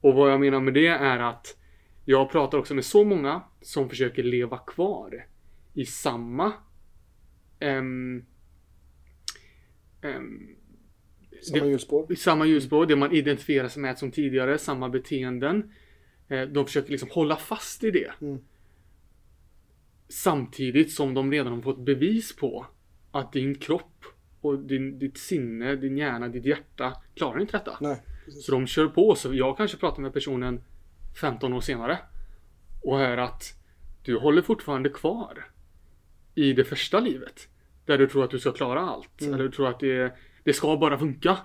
[0.01, 1.57] Och vad jag menar med det är att
[2.05, 5.25] jag pratar också med så många som försöker leva kvar
[5.73, 6.53] i samma
[7.59, 8.25] ehm,
[10.01, 10.55] ehm,
[11.43, 12.15] Samma hjulspår.
[12.15, 15.71] samma ljusspår, det man identifierar sig med som tidigare, samma beteenden.
[16.27, 18.11] Eh, De försöker liksom hålla fast i det.
[18.21, 18.39] Mm.
[20.09, 22.65] Samtidigt som de redan har fått bevis på
[23.11, 24.05] att din kropp
[24.41, 27.77] och din, ditt sinne, din hjärna, ditt hjärta klarar inte detta.
[27.81, 28.01] Nej.
[28.27, 29.15] Så de kör på.
[29.15, 30.61] Så jag kanske pratar med personen
[31.21, 31.99] 15 år senare
[32.81, 33.53] och hör att
[34.05, 35.45] du håller fortfarande kvar
[36.35, 37.47] i det första livet.
[37.85, 39.21] Där du tror att du ska klara allt.
[39.21, 39.33] Mm.
[39.33, 40.13] Eller du tror att det,
[40.43, 41.37] det ska bara funka.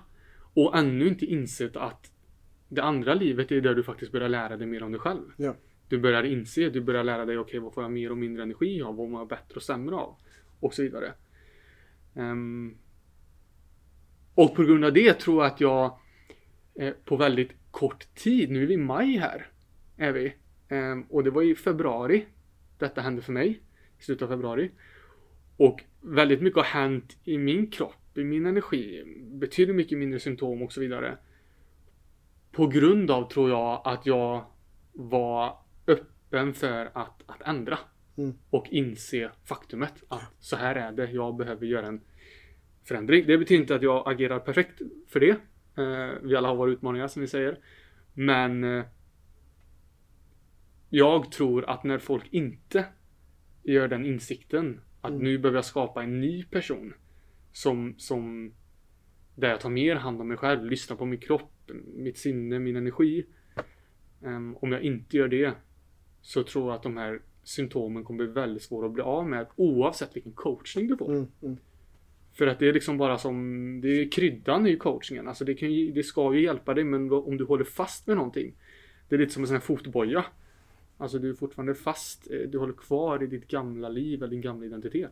[0.53, 2.11] Och ännu inte insett att
[2.69, 5.23] det andra livet är där du faktiskt börjar lära dig mer om dig själv.
[5.37, 5.55] Ja.
[5.87, 8.81] Du börjar inse, du börjar lära dig, okej vad får jag mer och mindre energi
[8.81, 8.95] av?
[8.95, 10.15] Vad mår jag bättre och sämre av?
[10.59, 11.13] Och så vidare.
[12.15, 12.77] Ehm,
[14.35, 15.99] Och på grund av det tror jag att jag
[16.75, 19.47] eh, på väldigt kort tid, nu är vi i maj här,
[19.97, 20.33] är vi.
[20.67, 22.25] Eh, och det var i februari
[22.77, 23.61] detta hände för mig,
[23.99, 24.71] i slutet av februari.
[25.57, 30.73] Och väldigt mycket har hänt i min kropp, min energi, betydligt mycket mindre symptom och
[30.73, 31.17] så vidare.
[32.51, 34.45] På grund av, tror jag, att jag
[34.93, 35.57] var
[35.87, 37.79] öppen för att, att ändra.
[38.17, 38.33] Mm.
[38.49, 42.01] Och inse faktumet att så här är det, jag behöver göra en
[42.83, 43.27] förändring.
[43.27, 45.29] Det betyder inte att jag agerar perfekt för det.
[45.77, 47.59] Eh, vi alla har våra utmaningar som vi säger.
[48.13, 48.85] Men eh,
[50.89, 52.85] jag tror att när folk inte
[53.63, 55.23] gör den insikten att Mm.
[55.23, 56.93] nu behöver jag skapa en ny person
[57.51, 58.53] som, som
[59.35, 62.75] där jag tar mer hand om mig själv, lyssnar på min kropp, mitt sinne, min
[62.75, 63.25] energi.
[64.25, 65.53] Ehm, om jag inte gör det
[66.21, 69.47] så tror jag att de här symptomen kommer bli väldigt svåra att bli av med
[69.55, 71.11] oavsett vilken coachning du får.
[71.11, 71.57] Mm, mm.
[72.33, 75.27] För att det är liksom bara som, det är kryddan i coachingen.
[75.27, 78.17] Alltså det, kan ju, det ska ju hjälpa dig men om du håller fast med
[78.17, 78.55] någonting.
[79.09, 80.25] Det är lite som en sån här fotboja.
[80.97, 84.41] Alltså du är fortfarande fast, eh, du håller kvar i ditt gamla liv eller din
[84.41, 85.11] gamla identitet.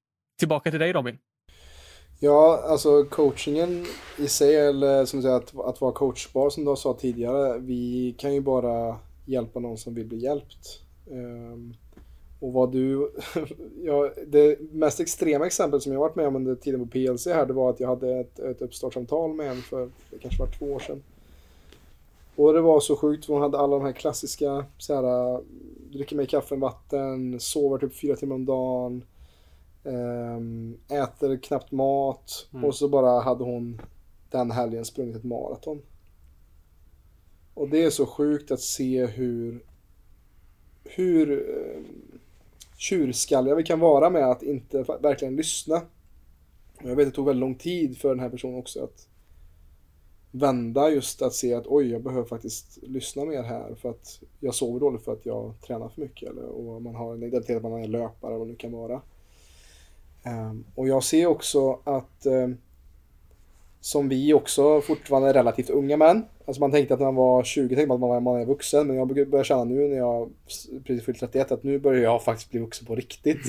[0.41, 1.17] Tillbaka till dig Robin.
[2.19, 3.85] Ja, alltså coachingen
[4.17, 7.57] i sig, eller som du säger, att, att vara coachbar som du sa tidigare.
[7.59, 10.81] Vi kan ju bara hjälpa någon som vill bli hjälpt.
[11.09, 11.73] Um,
[12.39, 13.11] och vad du,
[13.83, 17.45] ja, det mest extrema exemplet som jag varit med om under tiden på PLC här,
[17.45, 20.65] det var att jag hade ett, ett uppstartssamtal med en för, det kanske var två
[20.65, 21.03] år sedan.
[22.35, 25.41] Och det var så sjukt, hon hade alla de här klassiska, så här,
[25.91, 29.03] dricker mig kaffe och vatten, sover typ fyra timmar om dagen.
[29.83, 32.65] Ehm, äter knappt mat Mm.
[32.65, 33.81] och så bara hade hon
[34.29, 35.81] den helgen sprungit ett maraton.
[37.53, 39.63] Och det är så sjukt att se hur
[40.83, 41.81] hur eh,
[42.77, 45.81] tjurskalliga vi kan vara med att inte verkligen lyssna.
[46.81, 49.07] Jag vet att det tog väldigt lång tid för den här personen också att
[50.31, 54.55] vända just att se att oj, jag behöver faktiskt lyssna mer här för att jag
[54.55, 57.71] sover dåligt för att jag tränar för mycket eller och man har en identitet att
[57.71, 59.01] man är löpare eller vad det nu kan vara.
[60.23, 62.57] Ehm, och jag ser också att ehm,
[63.79, 66.25] som vi också fortfarande är relativt unga män.
[66.45, 68.45] Alltså man tänkte att när man var 20 tänkte man att man, var- man är
[68.45, 68.87] vuxen.
[68.87, 70.29] Men jag börjar känna nu när jag
[70.83, 73.45] precis fyllt 31 att nu börjar jag faktiskt bli vuxen på riktigt.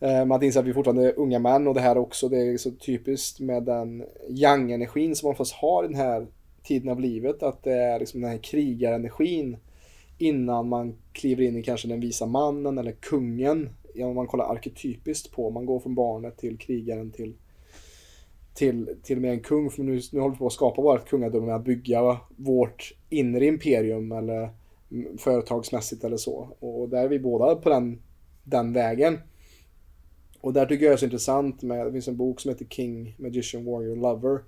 [0.26, 2.70] Man inser att vi fortfarande är unga män och det här också, det är så
[2.70, 6.26] typiskt med den yang-energin som man fast har i den här
[6.62, 7.42] tiden av livet.
[7.42, 9.56] Att det är liksom den här krigarenergin
[10.18, 13.70] innan man kliver in i kanske den visa mannen eller kungen.
[13.98, 17.34] Ja, om man kollar arketypiskt på, man går från barnet till krigaren till
[18.58, 21.08] till, till och med en kung, för nu, nu håller vi på att skapa vårt
[21.08, 24.50] kungadöme med att bygga vårt inre imperium eller
[25.18, 26.56] företagsmässigt eller så.
[26.60, 28.02] Och där är vi båda på den,
[28.44, 29.18] den vägen.
[30.40, 32.64] Och där tycker jag det är så intressant med, det finns en bok som heter
[32.64, 34.40] King, Magician, Warrior, Lover.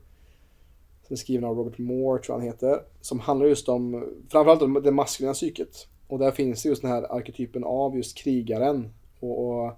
[1.02, 2.82] Som är skriven av Robert Moore, tror jag han heter.
[3.00, 5.88] Som handlar just om, framförallt om det maskulina psyket.
[6.06, 8.88] Och där finns det just den här arketypen av just krigaren.
[9.20, 9.72] Och, och,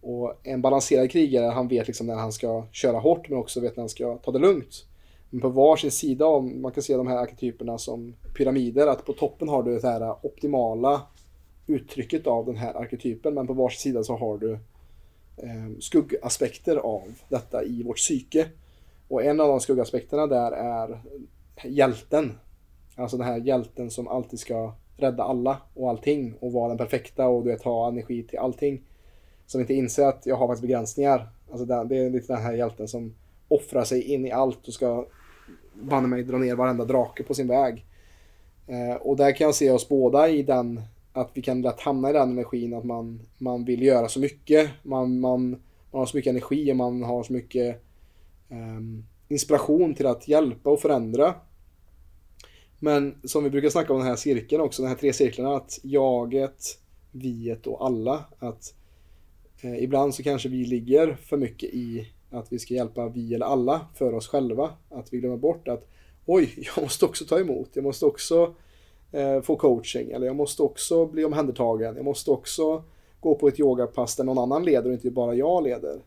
[0.00, 3.76] och en balanserad krigare, han vet liksom när han ska köra hårt men också vet
[3.76, 4.84] när han ska ta det lugnt.
[5.30, 9.12] Men på varsin sida, om man kan se de här arketyperna som pyramider, att på
[9.12, 11.02] toppen har du det här optimala
[11.66, 14.52] uttrycket av den här arketypen, men på varsin sida så har du
[15.36, 18.46] eh, skuggaspekter av detta i vårt psyke.
[19.08, 21.02] Och en av de skuggaspekterna där är
[21.64, 22.38] hjälten.
[22.96, 27.26] Alltså den här hjälten som alltid ska rädda alla och allting och vara den perfekta
[27.26, 28.82] och du vet ha energi till allting.
[29.46, 31.28] Som inte inser att jag har faktiskt begränsningar.
[31.50, 33.14] Alltså den, det är lite den här hjälten som
[33.48, 35.06] offrar sig in i allt och ska
[35.74, 37.86] banne mig dra ner varenda drake på sin väg.
[38.66, 40.80] Eh, och där kan jag se oss båda i den
[41.12, 44.70] att vi kan lätt hamna i den energin att man, man vill göra så mycket.
[44.82, 45.50] Man, man,
[45.90, 47.82] man har så mycket energi och man har så mycket
[48.48, 48.80] eh,
[49.28, 51.34] inspiration till att hjälpa och förändra.
[52.84, 55.78] Men som vi brukar snacka om den här cirkeln också, de här tre cirklarna, att
[55.82, 56.78] jaget,
[57.12, 58.24] viet och alla.
[58.38, 58.74] Att
[59.62, 63.46] eh, ibland så kanske vi ligger för mycket i att vi ska hjälpa vi eller
[63.46, 64.70] alla för oss själva.
[64.90, 65.88] Att vi glömmer bort att
[66.26, 68.54] oj, jag måste också ta emot, jag måste också
[69.12, 72.82] eh, få coaching eller jag måste också bli omhändertagen, jag måste också
[73.20, 76.02] gå på ett yogapass där någon annan leder och inte bara jag leder.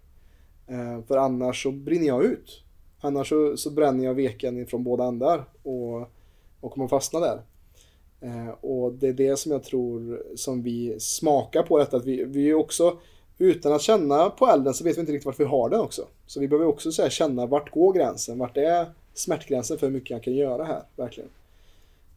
[0.68, 2.64] Eh, för annars så brinner jag ut.
[3.00, 6.10] Annars så, så bränner jag veken ifrån båda ändar och,
[6.62, 7.42] och man fastnar där.
[8.22, 11.98] Eh, och det är det som jag tror som vi smakar på detta.
[11.98, 12.98] Att vi, vi är också,
[13.38, 16.08] utan att känna på elden så vet vi inte riktigt varför vi har den också.
[16.26, 18.40] Så vi behöver också så här, känna vart går gränsen?
[18.40, 20.82] Vart är smärtgränsen för hur mycket jag kan göra här?
[20.96, 21.30] Verkligen.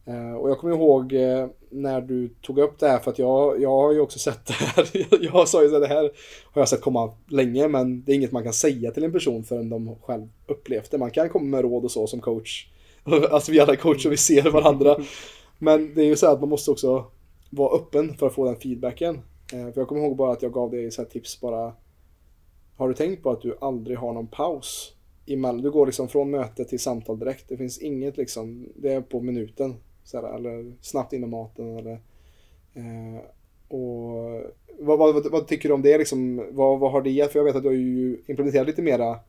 [0.05, 3.61] Eh, och jag kommer ihåg eh, när du tog upp det här för att jag,
[3.61, 4.89] jag har ju också sett det här.
[5.33, 6.11] jag sa ju att det här
[6.43, 9.43] har jag sett komma länge men det är inget man kan säga till en person
[9.43, 10.97] förrän de själv upplevt det.
[10.97, 12.67] Man kan komma med råd och så som coach.
[13.31, 14.97] Alltså vi alla är och vi ser varandra.
[15.59, 17.05] Men det är ju så att man måste också
[17.49, 19.15] vara öppen för att få den feedbacken.
[19.53, 21.73] Eh, för jag kommer ihåg bara att jag gav dig så tips bara.
[22.75, 24.95] Har du tänkt på att du aldrig har någon paus?
[25.27, 25.61] Emellan?
[25.61, 27.49] Du går liksom från möte till samtal direkt.
[27.49, 29.75] Det finns inget liksom, det är på minuten.
[30.03, 31.93] Så här, eller snabbt inom maten eller
[32.73, 33.21] eh,
[33.67, 34.41] och
[34.79, 36.45] vad, vad, vad, tycker du om det liksom?
[36.51, 37.31] Vad, vad har det gett?
[37.31, 39.19] För jag vet att du har ju implementerat lite mera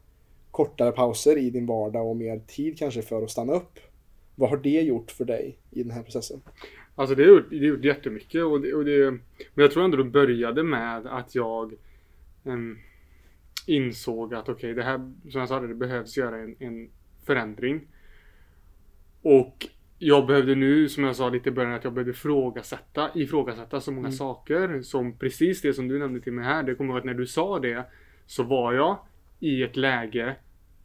[0.52, 3.78] kortare pauser i din vardag och mer tid kanske för att stanna upp.
[4.34, 6.40] Vad har det gjort för dig i den här processen?
[6.94, 9.20] Alltså det har gjort, det har gjort jättemycket och det, och det, men
[9.62, 11.74] jag tror ändå det började med att jag
[12.44, 12.78] um,
[13.66, 14.98] insåg att okej, okay, det här,
[15.30, 16.90] som jag sa, det behövs göra en, en
[17.26, 17.80] förändring.
[19.22, 19.66] Och
[19.98, 23.92] jag behövde nu, som jag sa lite i början, att jag behövde ifrågasätta, ifrågasätta så
[23.92, 24.16] många mm.
[24.16, 24.82] saker.
[24.82, 26.62] Som precis det som du nämnde till mig här.
[26.62, 27.84] Det kommer ihåg att när du sa det
[28.26, 28.98] så var jag
[29.42, 30.36] i ett läge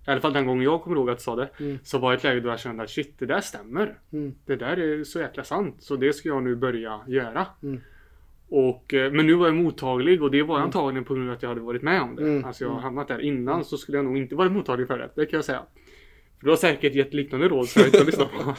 [0.07, 1.49] i alla fall den gången jag kommer ihåg att du sa det.
[1.59, 1.79] Mm.
[1.83, 3.97] Så var det ett läge då jag kände att shit, det där stämmer.
[4.13, 4.35] Mm.
[4.45, 5.75] Det där är så jäkla sant.
[5.79, 7.45] Så det ska jag nu börja göra.
[7.63, 7.81] Mm.
[8.49, 10.65] Och, eh, men nu var jag mottaglig och det var jag mm.
[10.65, 12.21] antagligen på grund av att jag hade varit med om det.
[12.21, 12.45] Mm.
[12.45, 15.09] Alltså jag har hamnat där innan så skulle jag nog inte varit mottaglig för det.
[15.15, 15.61] Det kan jag säga.
[16.39, 18.55] För du har säkert gett liknande råd som jag inte har lyssnat på.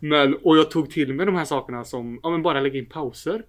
[0.06, 2.86] men, och jag tog till mig de här sakerna som, ja men bara lägga in
[2.86, 3.44] pauser.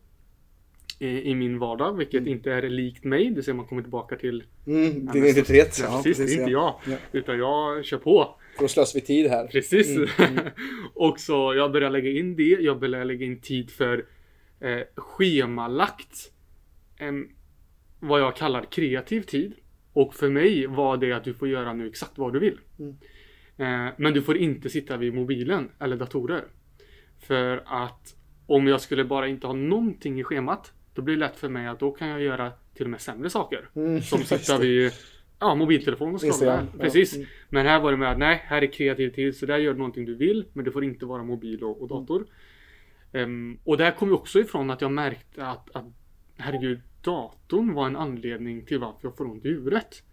[0.99, 2.33] I, i min vardag, vilket mm.
[2.33, 3.31] inte är likt mig.
[3.31, 4.43] Det ser man kommer tillbaka till.
[4.67, 5.79] Mm, din identitet.
[5.81, 6.75] Ja, precis, precis, det är inte jag.
[6.85, 6.97] Ja.
[7.11, 8.35] Utan jag kör på.
[8.57, 9.47] För att slösa vi tid här.
[9.47, 9.89] Precis.
[9.89, 10.45] Mm, mm.
[10.93, 12.43] och så jag börjar lägga in det.
[12.43, 14.05] Jag börjar lägga in tid för
[14.59, 16.31] eh, schemalagt.
[16.97, 17.11] Eh,
[17.99, 19.53] vad jag kallar kreativ tid.
[19.93, 22.59] Och för mig var det att du får göra nu exakt vad du vill.
[22.79, 22.97] Mm.
[23.57, 26.43] Eh, men du får inte sitta vid mobilen eller datorer.
[27.19, 28.15] För att
[28.47, 31.67] om jag skulle bara inte ha någonting i schemat då blir det lätt för mig
[31.67, 33.69] att då kan jag göra till och med sämre saker.
[33.75, 34.91] Mm, som sitta vid
[35.39, 36.67] ja, mobiltelefon och scrolla.
[36.79, 37.13] Precis.
[37.13, 37.17] Ja.
[37.17, 37.29] Mm.
[37.49, 39.77] Men här var det med att nej, här är kreativ tid så där gör du
[39.77, 40.45] någonting du vill.
[40.53, 42.25] Men det får inte vara mobil och, och dator.
[43.13, 43.29] Mm.
[43.29, 45.85] Um, och där kom ju också ifrån att jag märkte att, att
[46.37, 50.03] herregud, datorn var en anledning till varför jag får ont i huvudet.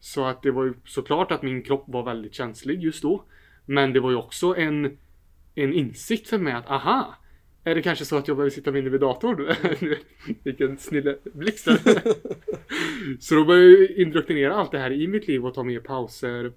[0.00, 3.24] Så att det var ju såklart att min kropp var väldigt känslig just då.
[3.64, 4.98] Men det var ju också en,
[5.54, 7.14] en insikt för mig att aha,
[7.70, 9.54] är det kanske så att jag behöver sitta mindre vid datorn?
[10.42, 11.64] Vilken snille blixt
[13.20, 16.52] Så då började jag indoktrinera allt det här i mitt liv och ta mer pauser.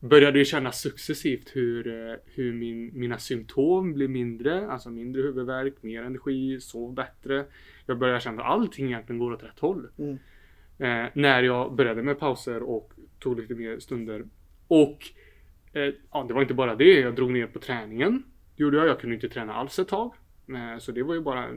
[0.00, 4.70] Började ju känna successivt hur, eh, hur min, mina symptom blir mindre.
[4.70, 7.44] Alltså mindre huvudvärk, mer energi, sov bättre.
[7.86, 9.88] Jag började känna att allting egentligen går åt rätt håll.
[9.98, 10.18] Mm.
[10.78, 14.24] Eh, när jag började med pauser och tog lite mer stunder.
[14.68, 14.98] Och
[15.72, 17.00] eh, ja, det var inte bara det.
[17.00, 18.22] Jag drog ner på träningen.
[18.56, 18.88] Det gjorde jag.
[18.88, 20.14] Jag kunde inte träna alls ett tag.
[20.54, 21.48] Eh, så det var ju bara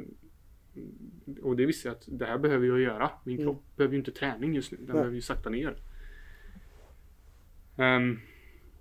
[1.41, 3.11] och det visste jag att det här behöver jag göra.
[3.23, 3.45] Min mm.
[3.45, 4.77] kropp behöver ju inte träning just nu.
[4.77, 4.93] Den Nej.
[4.93, 5.75] behöver ju sakta ner.
[7.75, 8.19] Um,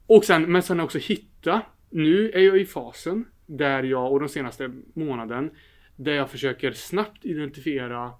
[0.06, 1.62] och sen, men sen också hitta.
[1.90, 5.50] Nu är jag i fasen där jag, och de senaste månaden,
[5.96, 8.12] där jag försöker snabbt identifiera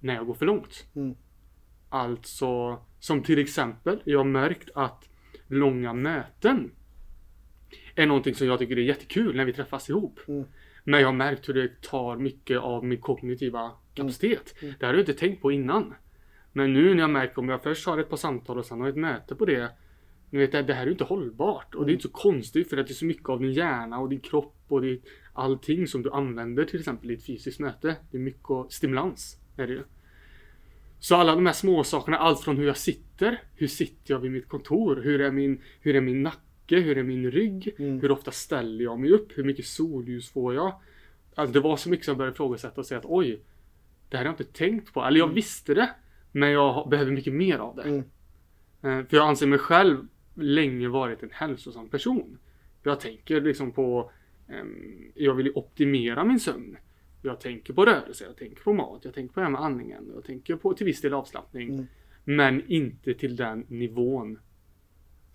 [0.00, 0.86] när jag går för långt.
[0.94, 1.14] Mm.
[1.88, 5.08] Alltså, som till exempel, jag har märkt att
[5.46, 6.70] långa möten
[7.94, 10.20] är någonting som jag tycker är jättekul när vi träffas ihop.
[10.28, 10.44] Mm.
[10.88, 14.54] Men jag har märkt hur det tar mycket av min kognitiva kapacitet.
[14.62, 14.74] Mm.
[14.78, 15.94] Det har jag inte tänkt på innan.
[16.52, 18.88] Men nu när jag märker om jag först har ett par samtal och sen har
[18.88, 19.70] ett möte på det.
[20.30, 21.74] Nu vet jag, det här är inte hållbart.
[21.74, 23.98] Och det är inte så konstigt för att det är så mycket av din hjärna
[23.98, 27.96] och din kropp och ditt, allting som du använder till exempel i ett fysiskt möte.
[28.10, 29.36] Det är mycket stimulans.
[29.56, 29.82] Är det ju.
[30.98, 34.30] Så alla de här små sakerna, allt från hur jag sitter, hur sitter jag vid
[34.30, 36.84] mitt kontor, hur är min, hur är min nacke nacke?
[36.84, 37.74] Hur är min rygg?
[37.78, 38.00] Mm.
[38.00, 39.38] Hur ofta ställer jag mig upp?
[39.38, 40.80] Hur mycket solljus får jag?
[41.34, 43.40] Alltså det var så mycket som jag började ifrågasätta och säga att oj,
[44.08, 45.02] det här har jag inte tänkt på.
[45.02, 45.34] Eller jag mm.
[45.34, 45.90] visste det,
[46.32, 47.82] men jag behöver mycket mer av det.
[47.82, 48.04] Mm.
[48.82, 52.38] Eh, för jag anser mig själv länge varit en hälsosam person.
[52.82, 54.10] Jag tänker liksom på
[54.48, 56.76] um, Jag vill optimera min sömn.
[57.22, 60.10] Jag tänker på rörelse, jag tänker på mat, jag tänker på det här med andningen.
[60.14, 61.68] Jag tänker på till viss del avslappning.
[61.68, 61.86] Mm.
[62.24, 64.38] Men inte till den nivån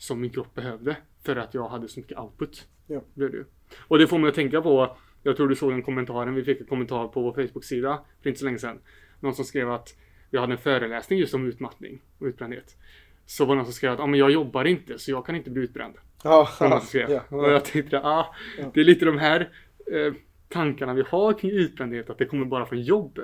[0.03, 0.97] som min kropp behövde.
[1.25, 2.67] För att jag hade så mycket output.
[2.87, 3.01] Ja.
[3.13, 3.45] Blev det.
[3.87, 6.35] Och det får mig att tänka på Jag tror du såg den kommentaren.
[6.35, 8.79] Vi fick en kommentar på vår Facebook-sida för inte så länge sedan.
[9.19, 9.95] Någon som skrev att
[10.29, 12.77] Jag hade en föreläsning just om utmattning och utbrändhet.
[13.25, 15.35] Så var det någon som skrev att ah, men jag jobbar inte så jag kan
[15.35, 15.93] inte bli utbränd.
[16.23, 18.71] Ja, ja, ja, Och jag tänkte, ah, Ja.
[18.73, 19.49] det är lite de här
[19.91, 20.13] eh,
[20.49, 23.19] tankarna vi har kring utbrändhet, att det kommer bara från jobb.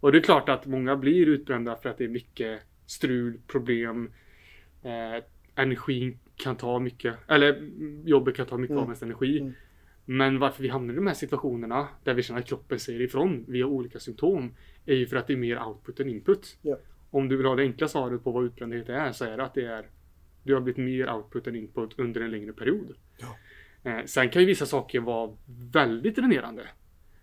[0.00, 4.10] Och det är klart att många blir utbrända för att det är mycket strul, problem,
[4.82, 5.24] eh,
[5.54, 7.70] energin kan ta mycket, eller
[8.04, 8.82] jobbet kan ta mycket Mm.
[8.82, 9.38] av ens energi.
[9.40, 9.52] Mm.
[10.04, 13.44] Men varför vi hamnar i de här situationerna där vi känner att kroppen säger ifrån
[13.48, 14.54] via olika symptom
[14.86, 16.58] är ju för att det är mer output än input.
[16.62, 16.78] Ja.
[17.10, 19.54] Om du vill ha det enkla svaret på vad utbrändhet är så är det att
[19.54, 19.86] det är
[20.42, 22.96] du har blivit mer output än input under en längre period.
[23.18, 23.36] Ja.
[23.90, 25.36] Eh, sen kan ju vissa saker vara
[25.72, 26.62] väldigt dränerande.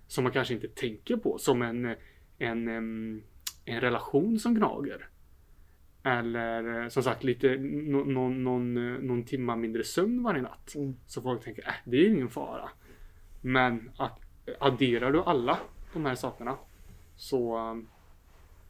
[0.07, 1.38] Som man kanske inte tänker på.
[1.38, 1.95] Som en,
[2.38, 3.22] en, em,
[3.66, 5.07] en relation som gnager.
[6.03, 10.75] Eller eh, som sagt lite någon, någon, eh, någon timma mindre sömn varje natt.
[10.75, 10.95] Mm.
[11.07, 12.69] Så folk tänker äh, det är ingen fara.
[13.41, 14.19] Men att,
[14.59, 15.57] adderar du alla
[15.93, 16.57] de här sakerna
[17.15, 17.87] så um,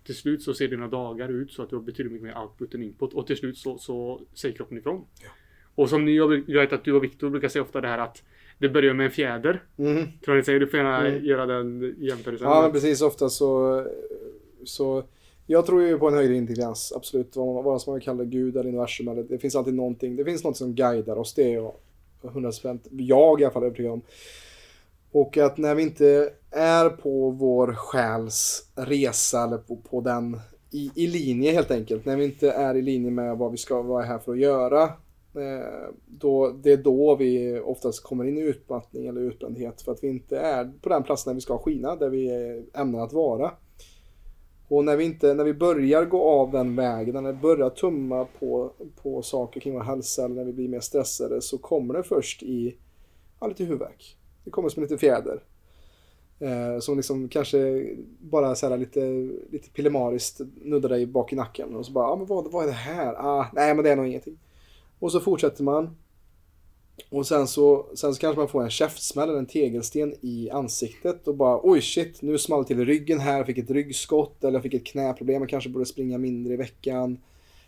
[0.03, 2.73] till slut så ser dina dagar ut så att du har betydligt mycket mer output
[2.73, 5.05] än input och till slut så, så säger kroppen ifrån.
[5.23, 5.29] Ja.
[5.75, 8.23] Och som ni, jag vet att du och Viktor brukar säga ofta det här att
[8.57, 9.63] det börjar med en fjäder.
[9.75, 10.05] Mhm.
[10.25, 10.59] Tror ni säger?
[10.59, 11.25] Du får gärna Mm.
[11.25, 12.47] göra den jämförelsen.
[12.47, 13.01] Ja, men precis.
[13.01, 13.85] Ofta så,
[14.63, 15.03] så...
[15.51, 17.35] Jag tror ju på en högre intelligens, absolut.
[17.35, 19.07] Vad vad som man kallar Gud eller universum.
[19.07, 20.15] Eller, det finns alltid någonting.
[20.15, 21.33] Det finns något som guidar oss.
[21.33, 21.73] Det är jag
[22.21, 24.01] 100% jag i alla fall övertygad om.
[25.11, 30.39] Och att när vi inte är på vår själs resa eller på, på den
[30.71, 32.05] i, i linje helt enkelt.
[32.05, 34.83] När vi inte är i linje med vad vi ska vara här för att göra.
[35.35, 39.81] Eh, då, det är då vi oftast kommer in i utmattning eller utbrändhet.
[39.81, 42.63] För att vi inte är på den platsen där vi ska skina, där vi är
[42.73, 43.51] ämnade att vara.
[44.69, 48.25] Och när vi, inte, när vi börjar gå av den vägen, när vi börjar tumma
[48.39, 48.71] på,
[49.03, 52.43] på saker kring vår hälsa eller när vi blir mer stressade så kommer det först
[52.43, 52.75] i
[53.39, 54.17] ja, lite huvudvärk.
[54.43, 55.43] Det kommer som en liten fjäder.
[56.39, 57.89] Eh, som liksom kanske
[58.19, 61.75] bara så här lite, lite pillemariskt nuddar dig bak i nacken.
[61.75, 63.13] Och så bara, ah, men vad, vad är det här?
[63.13, 64.39] Ah, nej, men det är nog ingenting.
[64.99, 65.97] Och så fortsätter man.
[67.09, 71.27] Och sen så, sen så kanske man får en käftsmäll eller en tegelsten i ansiktet
[71.27, 74.43] och bara oj shit, nu small det till i ryggen här, jag fick ett ryggskott
[74.43, 77.17] eller jag fick ett knäproblem, jag kanske borde springa mindre i veckan.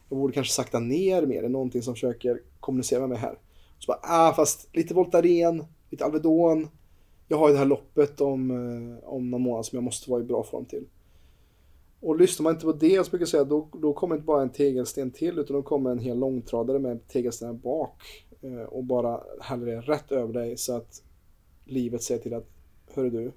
[0.10, 3.38] Jag borde kanske sakta ner mer, det är någonting som försöker kommunicera med mig här.
[3.80, 6.68] Så bara, ah fast lite Voltaren, lite Alvedon.
[7.28, 10.22] Jag har ju det här loppet om, eh, om någon månad som jag måste vara
[10.22, 10.86] i bra form till.
[12.00, 14.42] Och lyssnar man inte på det, så brukar jag säga, då, då kommer inte bara
[14.42, 18.04] en tegelsten till, utan då kommer en hel långtradare med tegelstenar bak
[18.42, 21.04] Eh, och bara häller det rätt över dig så att
[21.66, 22.48] livet säger till att,
[22.94, 23.32] hörru du,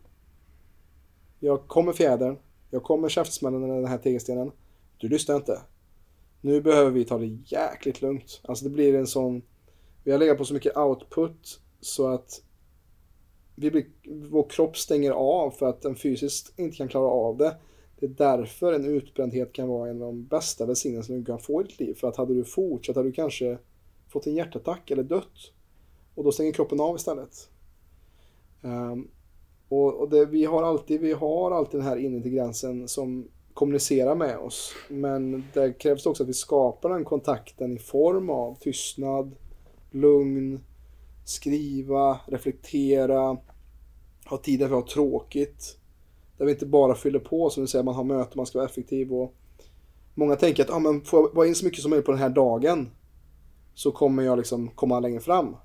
[1.40, 2.36] jag kommer fjädern,
[2.70, 4.52] jag kommer käftsmällen i den här tegelstenen,
[4.98, 5.61] du lyssnar inte.
[6.40, 8.40] Nu behöver vi ta det jäkligt lugnt.
[8.44, 9.42] Alltså det blir en sån,
[10.05, 12.42] vi har legat på så mycket output så att
[13.55, 13.86] vi blir,
[14.30, 17.57] vår kropp stänger av för att den fysiskt inte kan klara av det.
[17.98, 21.61] Det är därför en utbrändhet kan vara en av de bästa välsignelserna du kan få
[21.61, 21.94] i ditt liv.
[21.94, 23.59] För att hade du fortsatt hade du kanske
[24.14, 25.52] fått en hjärtattack eller dött.
[26.14, 27.48] Och då stänger kroppen av istället.
[28.62, 29.08] Um,
[29.68, 33.28] och och det, vi, har alltid, vi har alltid den här inre till gränsen som
[33.54, 34.74] kommunicerar med oss.
[34.88, 39.36] Men det krävs också att vi skapar den kontakten i form av tystnad,
[39.90, 40.60] lugn,
[41.24, 43.38] skriva, reflektera,
[44.26, 45.78] ha tid för att ha tråkigt.
[46.38, 48.68] Där vi inte bara fyller på, som du säger, man har möten, man ska vara
[48.68, 49.12] effektiv.
[49.12, 49.34] Och
[50.14, 52.20] många tänker att ah, men får jag vara in så mycket som möjligt på den
[52.20, 52.90] här dagen
[53.74, 55.56] så kommer jag liksom komma längre fram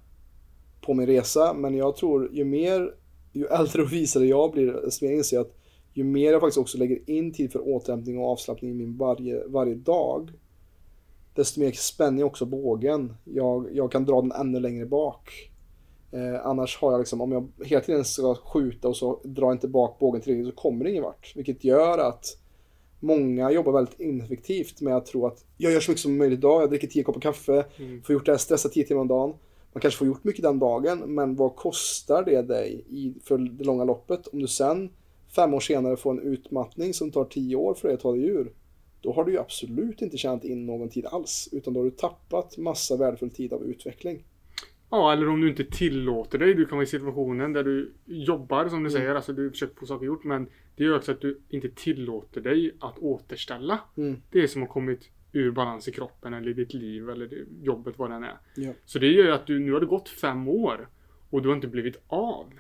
[0.82, 1.54] på min resa.
[1.54, 2.96] Men jag tror ju mer,
[3.32, 5.56] ju äldre och visare jag blir, desto mer inser jag att
[5.94, 9.48] ju mer jag faktiskt också lägger in tid för återhämtning och avslappning i min varje,
[9.48, 10.32] varje dag
[11.40, 13.14] desto mer spänner jag också bågen.
[13.24, 15.52] Jag, jag kan dra den ännu längre bak.
[16.12, 19.56] Eh, annars har jag liksom, om jag hela tiden ska skjuta och så drar jag
[19.56, 21.34] inte bak bågen tillräckligt så kommer det ingen vart.
[21.36, 22.26] Vilket gör att
[23.00, 26.62] många jobbar väldigt ineffektivt med att tro att jag gör så mycket som möjligt idag,
[26.62, 28.02] jag dricker 10 koppar kaffe, Mm.
[28.04, 29.34] får gjort det här, stressa 10 timmar om dagen.
[29.74, 33.64] Man kanske får gjort mycket den dagen, men vad kostar det dig i, för det
[33.64, 34.28] långa loppet?
[34.28, 34.90] Om du sen
[35.36, 38.26] fem år senare får en utmattning som tar 10 år för dig att ta dig
[38.26, 38.52] ur,
[39.02, 41.92] då har du ju absolut inte tjänat in någon tid alls, utan då har du
[41.92, 44.24] tappat massa värdefull tid av utveckling.
[44.92, 46.54] Ja, eller om du inte tillåter dig.
[46.54, 48.92] Du kan vara i situationen där du jobbar som du Mm.
[48.92, 49.16] säger.
[49.16, 50.24] Alltså du försöker få saker gjort.
[50.24, 54.22] Men det gör också att du inte tillåter dig att återställa Mm.
[54.32, 57.98] det som har kommit ur balans i kroppen eller i ditt liv eller det, jobbet
[58.00, 58.38] vad den är.
[58.56, 58.74] Ja.
[58.86, 60.88] Så det gör ju att du, nu har det gått fem år
[61.30, 62.54] och du har inte blivit av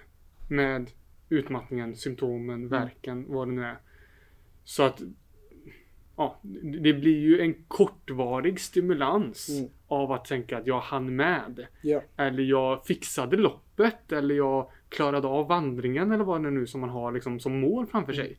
[0.49, 0.91] med
[1.29, 2.69] utmattningen, symptomen, Mm.
[2.69, 3.77] verken, vad det nu är.
[4.63, 5.01] Så att
[6.19, 6.39] ja,
[6.81, 9.69] det blir ju en kortvarig stimulans Mm.
[9.87, 11.67] av att tänka att jag hann med.
[11.81, 12.01] Ja.
[12.17, 16.89] Eller jag fixade loppet eller jag klarade av vandringen eller vad det nu som man
[16.89, 18.37] har liksom som mål framför sig.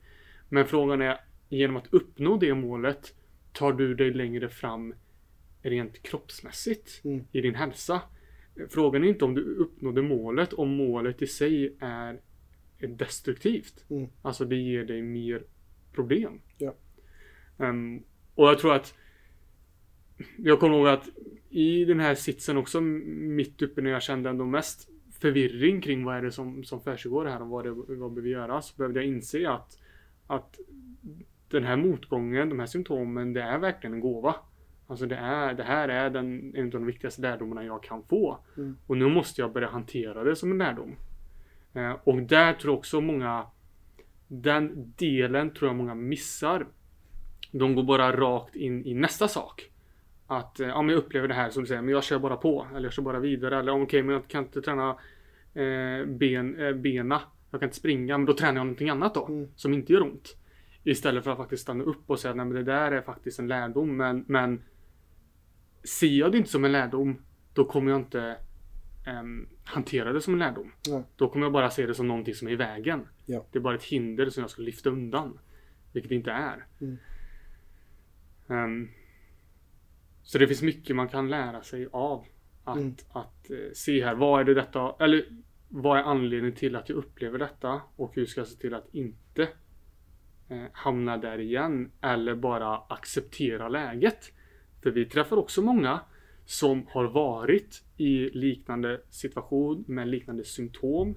[0.48, 3.14] Men frågan är genom att uppnå det målet
[3.52, 4.94] tar du dig längre fram
[5.62, 7.24] rent kroppsmässigt Mm.
[7.32, 8.00] i din hälsa.
[8.70, 12.20] Frågan är inte om du uppnådde målet, om målet i sig är
[12.82, 13.84] är destruktivt.
[13.90, 14.08] Mm.
[14.22, 15.42] Alltså det ger dig mer
[15.92, 16.40] problem.
[16.58, 16.74] Ja.
[17.60, 18.02] Ehm,
[18.34, 18.94] och jag tror att
[20.36, 21.08] jag kommer ihåg att
[21.50, 24.88] i den här sitsen också mitt uppe när jag kände ändå mest
[25.20, 28.68] förvirring kring vad är det som, som försiggår här och vad, det, vad behöver göras.
[28.68, 29.78] Så behövde jag inse att,
[30.26, 30.58] att
[31.48, 34.34] den här motgången, de här symptomen, det är verkligen en gåva.
[34.86, 38.38] Alltså det, är, det här är den, en av de viktigaste lärdomarna jag kan få.
[38.56, 38.76] Mm.
[38.86, 40.96] Och nu måste jag börja hantera det som en lärdom.
[41.72, 43.46] Eh, och där tror jag också många
[44.28, 46.66] Den delen tror jag många missar.
[47.50, 49.70] De går bara rakt in i nästa sak.
[50.26, 52.36] Att, eh, ja men jag upplever det här som du säger, men jag kör bara
[52.36, 52.66] på.
[52.70, 53.58] Eller jag kör bara vidare.
[53.58, 54.90] Eller okej, okay, men jag kan inte träna
[55.54, 57.22] eh, ben, eh, bena.
[57.50, 59.26] Jag kan inte springa, men då tränar jag någonting annat då.
[59.26, 59.48] Mm.
[59.56, 60.36] Som inte gör ont.
[60.84, 63.48] Istället för att faktiskt stanna upp och säga, nej men det där är faktiskt en
[63.48, 63.96] lärdom.
[63.96, 64.62] Men, men
[65.84, 67.22] ser jag det inte som en lärdom,
[67.54, 68.36] då kommer jag inte
[69.06, 70.72] ehm, hantera det som en lärdom.
[70.88, 71.02] Nej.
[71.16, 73.06] Då kommer jag bara se det som någonting som är i vägen.
[73.26, 73.46] Ja.
[73.52, 75.38] Det är bara ett hinder som jag ska lyfta undan.
[75.92, 76.66] Vilket det inte är.
[76.80, 76.98] Mm.
[78.50, 78.88] Ehm,
[80.22, 82.24] så det finns mycket man kan lära sig av.
[82.64, 82.94] Att, Mm.
[83.12, 85.24] att eh, se här, vad är det detta, eller
[85.68, 87.80] vad är anledningen till att jag upplever detta?
[87.96, 89.48] Och hur ska jag se till att inte
[90.48, 91.90] eh, hamna där igen?
[92.00, 94.32] Eller bara acceptera läget.
[94.82, 96.00] För vi träffar också många
[96.44, 101.14] som har varit i liknande situation med liknande symptom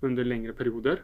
[0.00, 1.02] under längre perioder.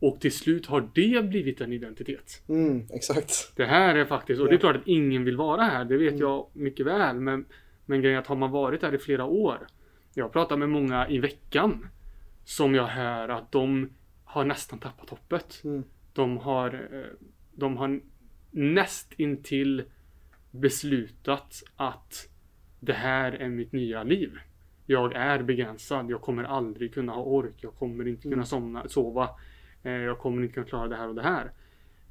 [0.00, 2.42] Och till slut har det blivit en identitet.
[2.48, 3.52] Mm, exakt.
[3.56, 6.08] Det här är faktiskt, och det är klart att ingen vill vara här, det vet
[6.12, 6.20] Mm.
[6.20, 7.20] jag mycket väl.
[7.20, 7.44] Men,
[7.86, 9.66] men grejen är att har man varit här i flera år.
[10.14, 11.86] Jag pratar med många i veckan.
[12.44, 13.90] Som jag hör att de
[14.24, 15.60] har nästan tappat hoppet.
[15.64, 15.84] Mm.
[16.12, 18.00] De har, eh, de har
[18.50, 19.82] näst intill
[20.50, 22.28] beslutat att
[22.80, 24.30] det här är mitt nya liv.
[24.86, 26.10] Jag är begränsad.
[26.10, 27.54] Jag kommer aldrig kunna ha ork.
[27.56, 28.46] Jag kommer inte kunna Mm.
[28.46, 29.28] somna, sova.
[29.82, 31.52] Eh, Jag kommer inte kunna klara det här och det här.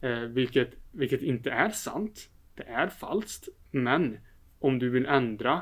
[0.02, 2.30] Eh, vilket, vilket inte är sant.
[2.56, 3.48] Det är falskt.
[3.72, 4.18] Men
[4.60, 5.62] om du vill ändra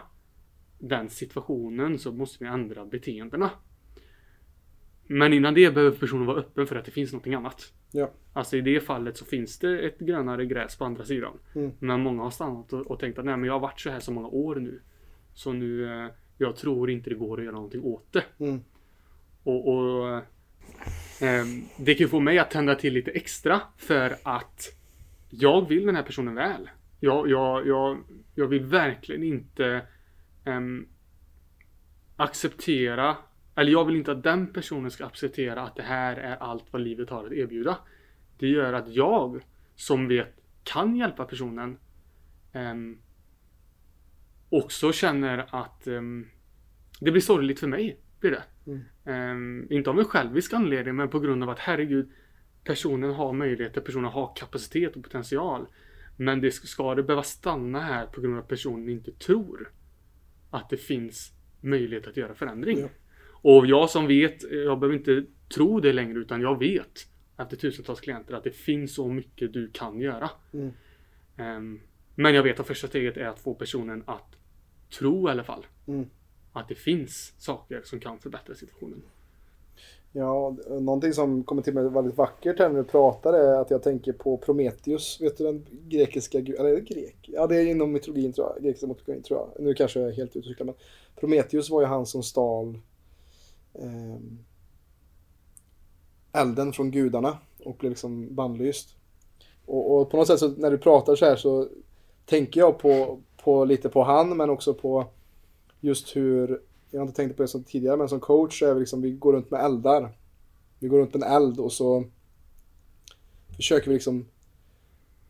[0.79, 3.49] den situationen så måste vi ändra beteendena.
[5.07, 7.73] Men innan det behöver personen vara öppen för att det finns någonting annat.
[7.91, 8.11] Ja.
[8.33, 11.39] Alltså i det fallet så finns det ett grönare gräs på andra sidan.
[11.55, 11.71] Mm.
[11.79, 13.99] Men många har stannat och, och tänkt att nej men jag har varit så här
[13.99, 14.81] så många år nu.
[15.33, 18.23] Så nu, eh, jag tror inte det går att göra någonting åt det.
[18.39, 18.61] Mm.
[19.43, 20.21] Och, och
[21.21, 24.77] Ehm, det kan ju få mig att tända till lite extra för att
[25.29, 26.69] jag vill den här personen väl.
[26.99, 28.03] Jag, jag, jag,
[28.35, 29.81] jag vill verkligen inte
[30.45, 30.87] ehm,
[32.15, 33.17] acceptera,
[33.55, 36.81] eller jag vill inte att den personen ska acceptera att det här är allt vad
[36.81, 37.77] livet har att erbjuda.
[38.39, 39.41] Det gör att jag
[39.75, 41.77] som vet kan hjälpa personen
[42.53, 42.97] ehm,
[44.49, 46.27] också känner att ehm,
[46.99, 47.99] det blir sorgligt för mig.
[48.19, 48.43] Blir det.
[48.67, 48.81] Mm.
[49.05, 52.11] Ehm, inte av en självisk anledning men på grund av att herregud
[52.63, 55.67] personen har möjligheter, personen har kapacitet och potential.
[56.17, 59.71] Men det ska det behöva stanna här på grund av att personen inte tror
[60.49, 62.79] att det finns möjlighet att göra förändring.
[62.79, 62.87] Ja.
[63.29, 67.07] Och jag som vet, jag behöver inte tro det längre utan jag vet
[67.37, 70.29] efter tusentals klienter att det finns så mycket du kan göra.
[70.53, 70.71] Mm.
[71.37, 71.79] Ehm,
[72.15, 74.35] men jag vet att första steget är att få personen att
[74.99, 76.09] tro i alla fall Mm
[76.59, 79.01] att det finns saker som kan förbättra situationen.
[80.11, 83.83] Ja, någonting som kommer till mig väldigt vackert här när du pratar är att jag
[83.83, 85.21] tänker på Prometheus.
[85.21, 86.65] Vet du den grekiska guden?
[86.65, 87.17] Eller är det grek?
[87.21, 88.63] Ja, det är inom mytologin tror jag.
[88.63, 89.65] Grekiska mytologin tror jag.
[89.65, 90.75] Nu kanske jag är helt ute men
[91.15, 92.79] Prometheus var ju han som stal
[93.73, 94.17] eh,
[96.41, 98.95] elden från gudarna och blev liksom bannlyst.
[99.65, 101.67] Och, och på något sätt så när du pratar så här så
[102.25, 105.05] tänker jag på, på lite på han men också på
[105.79, 106.61] just hur,
[106.91, 109.01] jag har inte tänkt på det som tidigare men som coach så är vi liksom,
[109.01, 110.17] vi går runt med eldar.
[110.79, 112.03] Vi går runt med en eld och så
[113.55, 114.25] försöker vi liksom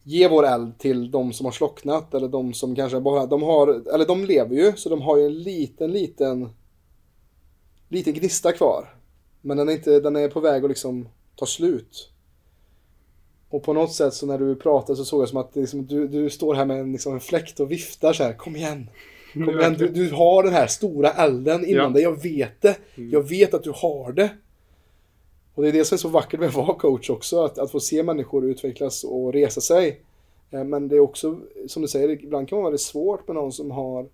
[0.04, 3.68] ge vår eld till de som har slocknat eller de som kanske bara, de har,
[3.94, 6.50] eller de lever ju så de har ju en liten, liten
[7.90, 8.94] liten gnista kvar.
[9.42, 12.10] Men den är, inte, den är på väg att liksom ta slut.
[13.50, 16.08] Och på något sätt så när du pratade så såg jag som att liksom, du,
[16.08, 18.34] du står här med en, liksom en fläkt och viftar så här.
[18.34, 18.90] Kom igen!
[19.34, 21.90] Kom igen, du, du har den här stora elden inom Ja.
[21.90, 22.04] dig.
[22.04, 22.78] Jag vet det.
[22.96, 23.10] Mm.
[23.10, 24.30] Jag vet att du har det.
[25.56, 27.44] Och det är det som är så vackert med att vara coach också.
[27.44, 30.02] Att, att få se människor utvecklas och resa sig.
[30.52, 33.36] Eh, Men det är också, som du säger, ibland kan det vara väldigt svårt med
[33.36, 34.08] någon som har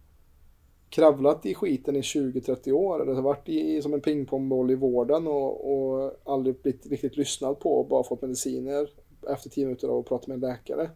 [0.90, 3.02] kravlat i skiten i 20-30 år.
[3.02, 7.60] Eller har varit i, som en pingpongboll i vården och, och aldrig blivit riktigt lyssnad
[7.60, 8.90] på och bara fått mediciner
[9.30, 10.90] efter tio minuter och prata med en läkare.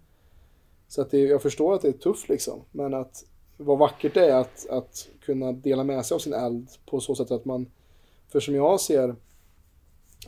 [0.88, 2.62] Så att det, jag förstår att det är tufft liksom.
[2.72, 3.26] Men att
[3.58, 7.16] vad vackert det är att, att kunna dela med sig av sin eld på så
[7.16, 7.66] sätt att man,
[8.28, 9.16] för som jag ser,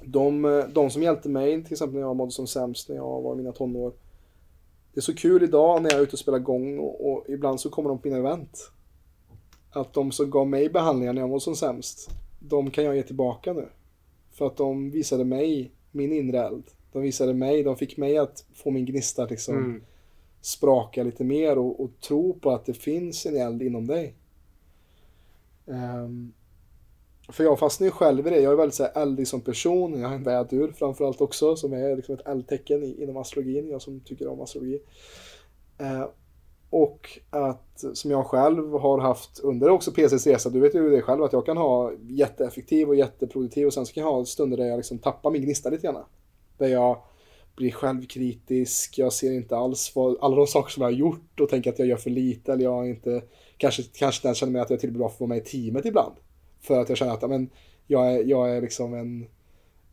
[0.01, 0.41] de,
[0.73, 3.37] de som hjälpte mig, till exempel när jag mådde som sämst när jag var i
[3.37, 3.93] mina tonår.
[4.93, 7.61] Det är så kul idag när jag är ute och spelar gång och, och ibland
[7.61, 8.71] så kommer de på mina event.
[9.71, 12.09] Att de som gav mig behandlingar när jag mådde som sämst,
[12.39, 13.65] de kan jag ge tillbaka nu.
[14.31, 16.63] För att de visade mig min inre eld.
[16.91, 19.81] De visade mig, de fick mig att få min gnista liksom Mm
[20.41, 24.15] spraka lite mer och, och tro på att det finns en eld inom dig.
[25.65, 26.33] Um,
[27.29, 28.39] för jag fastnar ju själv i det.
[28.39, 29.99] Jag är väldigt så här, eldig som person.
[29.99, 33.69] Jag har en vädur framförallt också som är liksom ett eldtecken i, inom astrologin.
[33.69, 34.81] Jag som tycker om astrologi.
[35.81, 36.05] Uh,
[36.69, 40.49] och att som jag själv har haft under också PCs resa.
[40.49, 43.93] Du vet ju det själv att jag kan ha jätteeffektiv och jätteproduktiv och sen så
[43.93, 46.03] kan jag ha stunder där jag liksom tappar min gnista lite grann.
[46.57, 47.01] Där jag
[47.59, 51.49] blir självkritisk, jag ser inte alls vad, alla de saker som jag har gjort och
[51.49, 53.21] tänker att jag gör för lite eller jag inte,
[53.57, 55.41] kanske, kanske den känner mig att jag är till bra för att vara med i
[55.41, 56.13] teamet ibland.
[56.61, 57.49] För att jag känner att ja, men,
[57.87, 59.25] jag, är, jag är liksom en,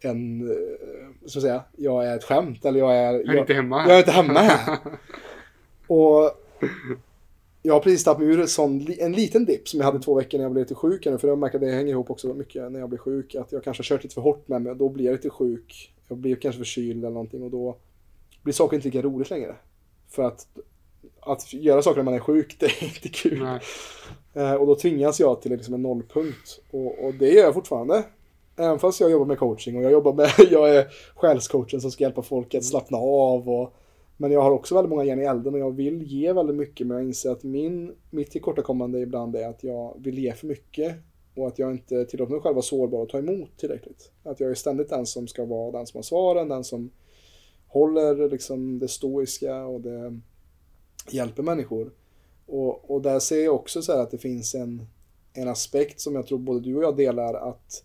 [0.01, 3.13] en, eh, så att säga, jag är ett skämt eller jag är...
[3.13, 3.89] Jag är inte hemma här.
[3.89, 4.79] Jag är inte hemma här.
[5.87, 6.31] och
[7.63, 10.15] jag har precis tagit mig ur en, sån, en liten dipp som jag hade två
[10.15, 11.07] veckor när jag blev lite sjuk.
[11.07, 13.35] nu, För jag märker att det hänger ihop också mycket när jag blir sjuk.
[13.35, 15.31] Att jag kanske har kört lite för hårt med mig och då blir jag lite
[15.31, 15.93] sjuk.
[16.09, 17.77] Jag blir kanske förkyld eller någonting och då
[18.43, 19.57] blir saker inte lika roligt längre.
[20.09, 20.47] För att,
[21.21, 23.47] att göra saker när man är sjuk, det är inte kul.
[24.35, 26.61] Eh, och då tvingas jag till liksom en nollpunkt.
[26.71, 28.05] Och, och det gör jag fortfarande.
[28.57, 32.05] Även fast jag jobbar med coaching och jag jobbar med, jag är själscoachen som ska
[32.05, 33.49] hjälpa folk att slappna av.
[33.49, 33.75] Och,
[34.17, 36.87] men jag har också väldigt många järn i elden och jag vill ge väldigt mycket
[36.87, 40.97] men jag inser att min, mitt tillkortakommande ibland är att jag vill ge för mycket.
[41.37, 44.11] Och att jag inte tillåter mig själv vara sårbar och ta emot tillräckligt.
[44.23, 46.91] Att jag är ständigt den som ska vara den som har svaren, den som
[47.67, 50.21] håller liksom det stoiska och det
[51.11, 51.93] hjälper människor.
[52.47, 54.87] Och, och där ser jag också så här att det finns en,
[55.33, 57.85] en aspekt som jag tror både du och jag delar att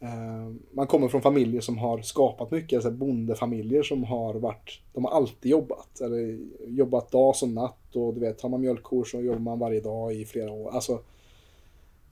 [0.00, 5.04] eh, man kommer från familjer som har skapat mycket, alltså bondefamiljer som har varit, de
[5.04, 9.20] har alltid jobbat, eller jobbat dag som natt och du vet, har man mjölkkor så
[9.20, 10.70] jobbar man varje dag i flera år.
[10.70, 11.00] Alltså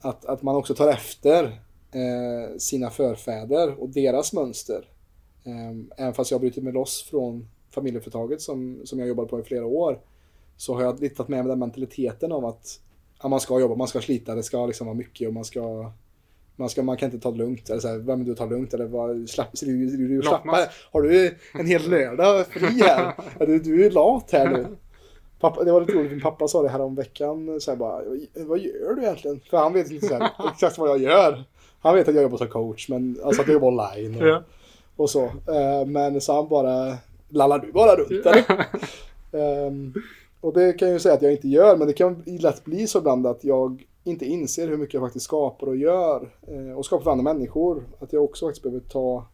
[0.05, 1.43] att, att man också tar efter
[1.91, 4.89] eh, sina förfäder och deras mönster.
[5.45, 9.39] Eh, även fast jag har brutit mig loss från familjeföretaget som, som jag jobbade på
[9.39, 9.99] i flera år
[10.57, 12.79] så har jag lite tagit med mig den mentaliteten av att
[13.21, 15.91] ja, man ska jobba, man ska slita, det ska liksom vara mycket och man ska
[16.55, 17.69] man, ska, man kan inte ta det lugnt.
[17.69, 20.21] Eller så här, vem du tar lugnt eller vad, slapp, du, du, du.
[20.91, 23.13] Har du en hel lördag fri här?
[23.45, 24.67] Du, du är lat här nu.
[25.39, 28.01] Pappa, det var lite roligt, min pappa sa det här om veckan så här bara,
[28.35, 29.39] vad gör du egentligen?
[29.49, 31.43] För han vet inte här, exakt vad jag gör.
[31.79, 34.43] Han vet att jag jobbar som coach, men alltså att jag jobbar online och, Ja.
[34.95, 35.23] och så.
[35.25, 36.97] Eh, Men så han bara,
[37.29, 38.65] lallar du bara runt eller?
[39.67, 39.93] Ehm,
[40.41, 42.87] och det kan jag ju säga att jag inte gör, men det kan lätt bli
[42.87, 46.29] så ibland att jag inte inser hur mycket jag faktiskt skapar och gör.
[46.47, 47.83] eh, Och skapar för andra människor.
[47.99, 49.25] Att jag också faktiskt behöver ta,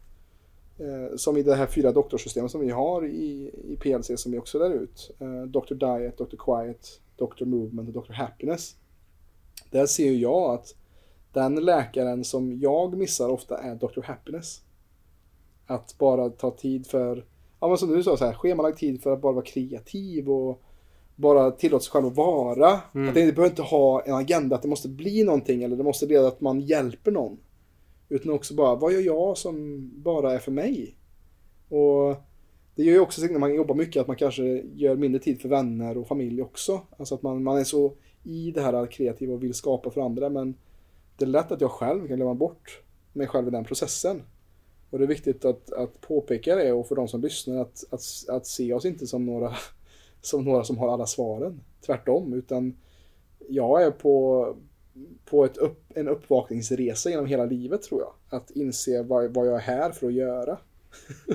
[1.16, 4.58] som i det här fyra doktorsystemet som vi har i, i PLC som vi också
[4.58, 5.10] lär ut.
[5.18, 5.74] Eh, Dr.
[5.74, 6.36] Diet, Dr.
[6.36, 7.44] Quiet, Dr.
[7.44, 8.12] Movement och Dr.
[8.12, 8.76] Happiness.
[9.70, 10.74] Där ser ju jag att
[11.32, 14.02] den läkaren som jag missar ofta är Dr.
[14.02, 14.60] Happiness.
[15.66, 17.24] Att bara ta tid för,
[17.60, 20.62] ja men som du sa, så här, schemalagd tid för att bara vara kreativ och
[21.16, 22.80] bara tillåta sig själv att vara.
[22.94, 23.08] Mm.
[23.08, 26.06] Att det behöver inte ha en agenda, att det måste bli någonting eller det måste
[26.06, 27.38] leda att man hjälper någon.
[28.12, 30.96] Utan också bara, vad gör jag som bara är för mig?
[31.68, 32.16] Och
[32.74, 34.42] det gör ju också när man jobbar mycket att man kanske
[34.74, 36.80] gör mindre tid för vänner och familj också.
[36.96, 37.92] Alltså att man, man är så
[38.22, 40.54] i det här kreativa och vill skapa för andra men
[41.16, 42.82] det är lätt att jag själv kan glömma bort
[43.12, 44.22] mig själv i den processen.
[44.90, 48.02] Och det är viktigt att, att påpeka det och för de som lyssnar att, att,
[48.28, 49.52] att se oss inte som några,
[50.20, 51.60] som några som har alla svaren.
[51.86, 52.76] Tvärtom, utan
[53.48, 54.46] jag är på,
[55.24, 58.38] på ett upp, en uppvakningsresa genom hela livet tror jag.
[58.38, 60.58] Att inse vad, vad jag är här för att göra.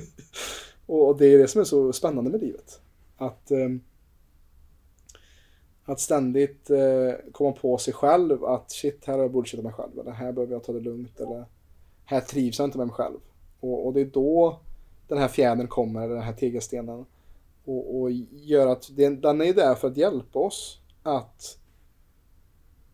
[0.86, 2.82] och det är det som är så spännande med livet.
[3.18, 3.70] Att, eh,
[5.86, 10.00] att ständigt eh, komma på sig själv att shit, här har jag bullshitat mig själv.
[10.00, 11.20] Eller här behöver jag ta det lugnt.
[11.20, 11.46] Eller
[12.06, 13.20] här trivs jag inte med mig själv.
[13.60, 14.60] Och, och det är då
[15.08, 17.06] den här fjädern kommer, eller den här tegelstenen.
[17.66, 21.58] Och, och gör att den, den är där för att hjälpa oss att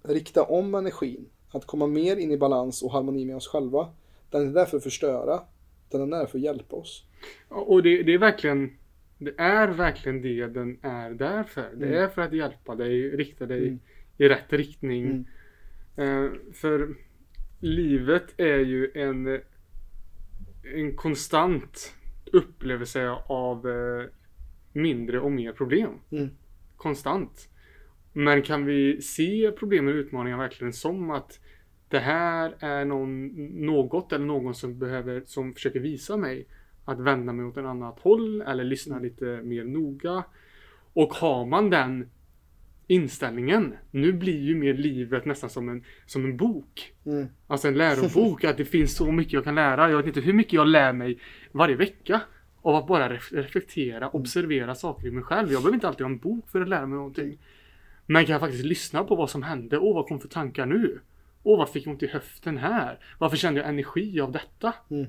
[0.03, 1.29] rikta om energin.
[1.51, 3.89] Att komma mer in i balans och harmoni med oss själva.
[4.29, 5.41] Den är där för att förstöra.
[5.91, 7.03] Den är där för att hjälpa oss.
[7.49, 8.77] Och det, det är verkligen
[9.17, 11.69] Det är verkligen det den är där för.
[11.75, 12.03] Det Mm.
[12.03, 13.79] är för att hjälpa dig, rikta dig Mm.
[14.17, 15.25] i rätt riktning.
[15.97, 16.25] Mm.
[16.25, 16.95] Eh, för
[17.59, 19.41] livet är ju en,
[20.75, 21.93] en konstant
[22.31, 24.05] upplevelse av eh,
[24.73, 25.99] mindre och mer problem.
[26.11, 26.29] Mm.
[26.77, 27.49] Konstant.
[28.13, 31.39] Men kan vi se problem och utmaningar verkligen som att
[31.89, 33.27] det här är någon,
[33.65, 36.47] något eller någon som behöver, som försöker visa mig
[36.85, 40.23] att vända mig åt ett annat håll eller lyssna lite mer noga.
[40.93, 42.09] Och har man den
[42.87, 46.93] inställningen, nu blir ju mer livet nästan som en, som en bok.
[47.05, 47.27] Mm.
[47.47, 49.89] Alltså en lärobok, att det finns så mycket jag kan lära.
[49.89, 51.19] Jag vet inte hur mycket jag lär mig
[51.51, 52.21] varje vecka.
[52.61, 55.51] Av att bara ref- reflektera, observera saker i mig själv.
[55.51, 57.37] Jag behöver inte alltid ha en bok för att lära mig någonting.
[58.05, 59.77] Men kan jag faktiskt lyssna på vad som hände?
[59.77, 60.99] Åh, vad kom för tankar nu?
[61.43, 62.99] Åh, vad fick jag ont i höften här?
[63.17, 64.73] Varför kände jag energi av detta?
[64.89, 65.05] Mm.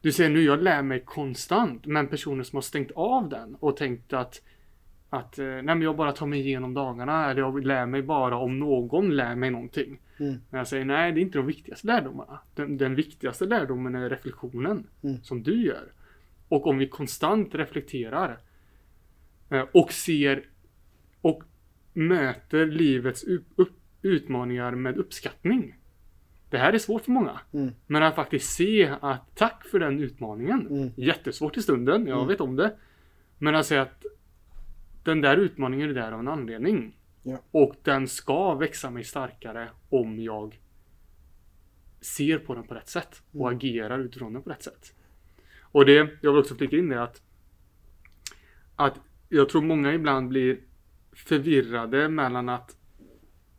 [0.00, 1.86] Du ser nu, jag lär mig konstant.
[1.86, 4.42] Men personer som har stängt av den och tänkt att
[5.10, 8.36] att eh, nej men jag bara tar mig igenom dagarna eller jag lär mig bara
[8.36, 9.98] om någon lär mig någonting.
[10.20, 10.36] Mm.
[10.50, 12.40] Men jag säger nej, det är inte de viktigaste lärdomarna.
[12.54, 15.22] Den, den viktigaste lärdomen är reflektionen Mm.
[15.22, 15.92] som du gör.
[16.48, 18.38] Och om vi konstant reflekterar
[19.50, 20.44] eh, och ser
[21.20, 21.42] och
[21.96, 23.24] möter livets
[24.02, 25.76] utmaningar med uppskattning.
[26.50, 27.40] Det här är svårt för många.
[27.52, 27.70] Mm.
[27.86, 30.66] Men att faktiskt se att tack för den utmaningen.
[30.66, 30.90] Mm.
[30.96, 32.28] Jättesvårt i stunden, jag Mm.
[32.28, 32.76] vet om det.
[33.38, 34.04] Men att säga att
[35.04, 36.96] den där utmaningen är där av en anledning.
[37.22, 37.38] Ja.
[37.50, 40.60] Och den ska växa mig starkare om jag
[42.00, 43.56] ser på den på rätt sätt och Mm.
[43.56, 44.94] agerar utifrån den på rätt sätt.
[45.60, 47.22] Och det, jag vill också flika in det att
[48.76, 50.58] att jag tror många ibland blir
[51.16, 52.76] förvirrade mellan att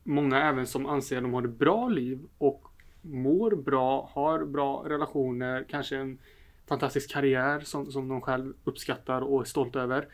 [0.04, 2.68] många även som anser att de har ett bra liv och
[3.02, 6.18] mår bra, har bra relationer, kanske en
[6.68, 10.08] fantastisk karriär som, som de själv uppskattar och är stolta över.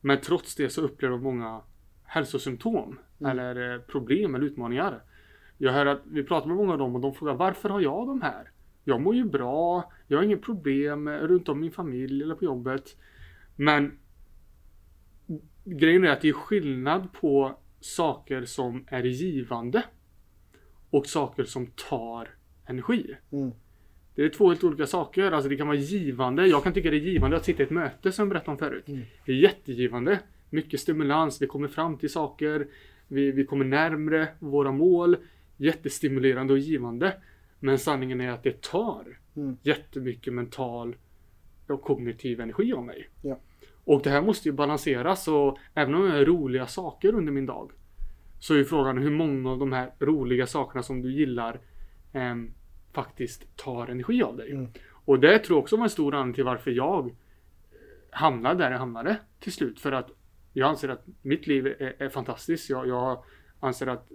[0.00, 1.60] Men trots det så upplever många
[2.04, 3.30] hälsosymptom Mm.
[3.30, 5.02] eller eh, problem eller utmaningar.
[5.58, 8.06] Jag hör att vi pratar med många av dem och de frågar varför har jag
[8.06, 8.50] de här?
[8.84, 12.44] Jag mår ju bra, jag har inget problem eh, runt om min familj eller på
[12.44, 12.96] jobbet.
[13.56, 13.98] Men
[15.76, 19.82] grejen är att det är skillnad på saker som är givande
[20.90, 22.28] och saker som tar
[22.66, 23.14] energi.
[23.32, 23.50] Mm.
[24.14, 25.32] Det är två helt olika saker.
[25.32, 26.46] Alltså det kan vara givande.
[26.46, 28.58] Jag kan tycka det är givande att sitta i ett möte som jag berättade om
[28.58, 28.88] förut.
[28.88, 29.00] Mm.
[29.26, 30.20] Det är jättegivande.
[30.50, 31.42] Mycket stimulans.
[31.42, 32.66] Vi kommer fram till saker.
[33.08, 35.16] Vi, vi kommer närmre våra mål.
[35.56, 37.16] Jättestimulerande och givande.
[37.60, 39.56] Men sanningen är att det tar Mm.
[39.62, 40.96] jättemycket mental
[41.66, 43.08] och kognitiv energi av mig.
[43.22, 43.38] Ja.
[43.88, 47.46] Och det här måste ju balanseras och även om jag gör roliga saker under min
[47.46, 47.70] dag
[48.40, 51.60] så är ju frågan hur många av de här roliga sakerna som du gillar
[52.12, 52.50] ehm,
[52.92, 54.50] faktiskt tar energi av dig.
[54.50, 54.70] Mm.
[55.04, 57.14] Och det tror jag också var en stor anledning till varför jag
[58.10, 59.80] hamnade där jag hamnade till slut.
[59.80, 60.10] För att
[60.52, 62.70] jag anser att mitt liv är, är fantastiskt.
[62.70, 63.24] Jag, jag
[63.60, 64.08] anser att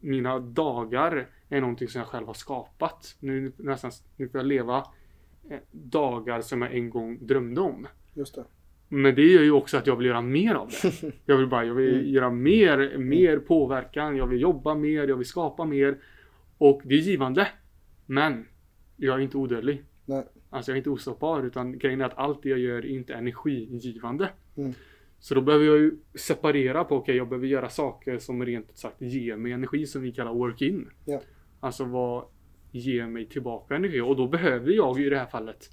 [0.00, 3.16] mina dagar är någonting som jag själv har skapat.
[3.20, 4.76] Nu, nästan, nu får jag leva
[5.50, 7.86] eh, dagar som jag en gång drömde om.
[8.14, 8.44] Just det.
[8.88, 11.12] Men det gör ju också att jag vill göra mer av det.
[11.26, 12.08] Jag vill bara, jag vill Mm.
[12.08, 15.98] göra mer, mer påverkan, jag vill jobba mer, jag vill skapa mer.
[16.58, 17.48] Och det är givande.
[18.06, 18.46] Men
[18.96, 19.84] jag är inte odödlig.
[20.06, 20.24] Nej.
[20.50, 23.14] Alltså jag är inte ostoppbar utan grejen är att allt det jag gör är inte
[23.14, 24.28] energigivande.
[24.56, 24.72] Mm.
[25.20, 28.78] Så då behöver jag ju separera på, okej jag behöver göra saker som rent ut
[28.78, 30.88] sagt ger mig energi som vi kallar work-in.
[31.04, 31.20] Ja.
[31.60, 32.24] Alltså vad
[32.70, 34.00] ger mig tillbaka energi?
[34.00, 35.70] Och då behöver jag ju i det här fallet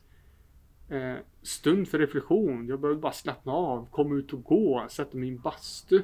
[0.90, 2.68] eh, stund för reflektion.
[2.68, 5.96] Jag behöver bara slappna av, komma ut och gå, sätta mig i en bastu.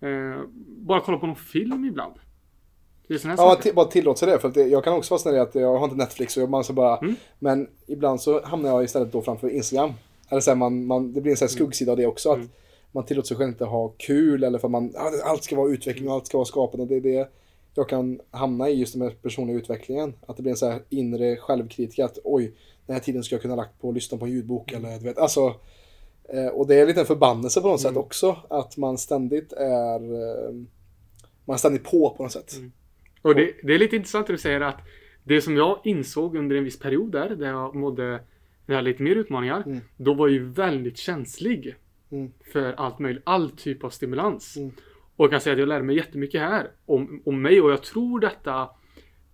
[0.00, 2.14] Eh, bara kolla på någon film ibland.
[3.06, 3.72] Det är såna här Ja, saker.
[3.72, 4.38] bara tillåter det.
[4.38, 6.64] För att det, jag kan också fastna i att jag har inte Netflix och man
[6.64, 6.98] så bara...
[6.98, 7.14] Mm.
[7.38, 9.92] Men ibland så hamnar jag istället då framför Instagram.
[10.28, 12.28] Eller så här, man, man, det blir en sån här skuggsida av det också.
[12.28, 12.42] Mm.
[12.42, 14.94] Att man tillåter sig själv inte ha kul eller för man...
[15.24, 16.86] Allt ska vara utveckling och allt ska vara skapande.
[16.86, 17.28] Det är det
[17.74, 20.14] jag kan hamna i just med personliga utvecklingen.
[20.26, 22.54] Att det blir en så här inre självkritik att oj,
[22.86, 25.04] den här tiden ska jag kunna lagt på att lyssna på en ljudbok eller du
[25.04, 25.18] vet.
[25.18, 25.54] Alltså,
[26.28, 28.02] eh, och det är en liten förbannelse på något sätt Mm.
[28.02, 28.36] också.
[28.50, 29.94] Att man ständigt är...
[29.94, 30.54] eh,
[31.44, 32.56] Man är ständigt på på något sätt.
[32.56, 32.72] Mm.
[33.22, 34.78] Och det, det är lite intressant att du säger att
[35.24, 38.20] det som jag insåg under en viss period där, där jag mådde,
[38.66, 39.80] jag hade lite mer utmaningar, Mm.
[39.96, 41.74] då var jag ju väldigt känslig
[42.12, 42.32] Mm.
[42.52, 44.56] för allt möjligt, all typ av stimulans.
[44.56, 44.70] Mm.
[45.16, 47.82] Och jag kan säga att jag lärde mig jättemycket här om, om mig och jag
[47.82, 48.70] tror detta,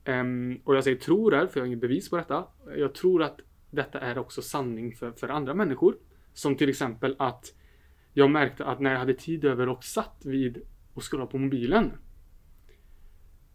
[0.09, 2.45] ehm, och jag säger tror här för jag har inget bevis på detta,
[2.77, 3.41] jag tror att
[3.71, 5.97] detta är också sanning för, för andra människor.
[6.33, 7.55] Som till exempel att
[8.13, 10.63] jag märkte att när jag hade tid över och satt vid
[10.95, 11.93] och scrollade på mobilen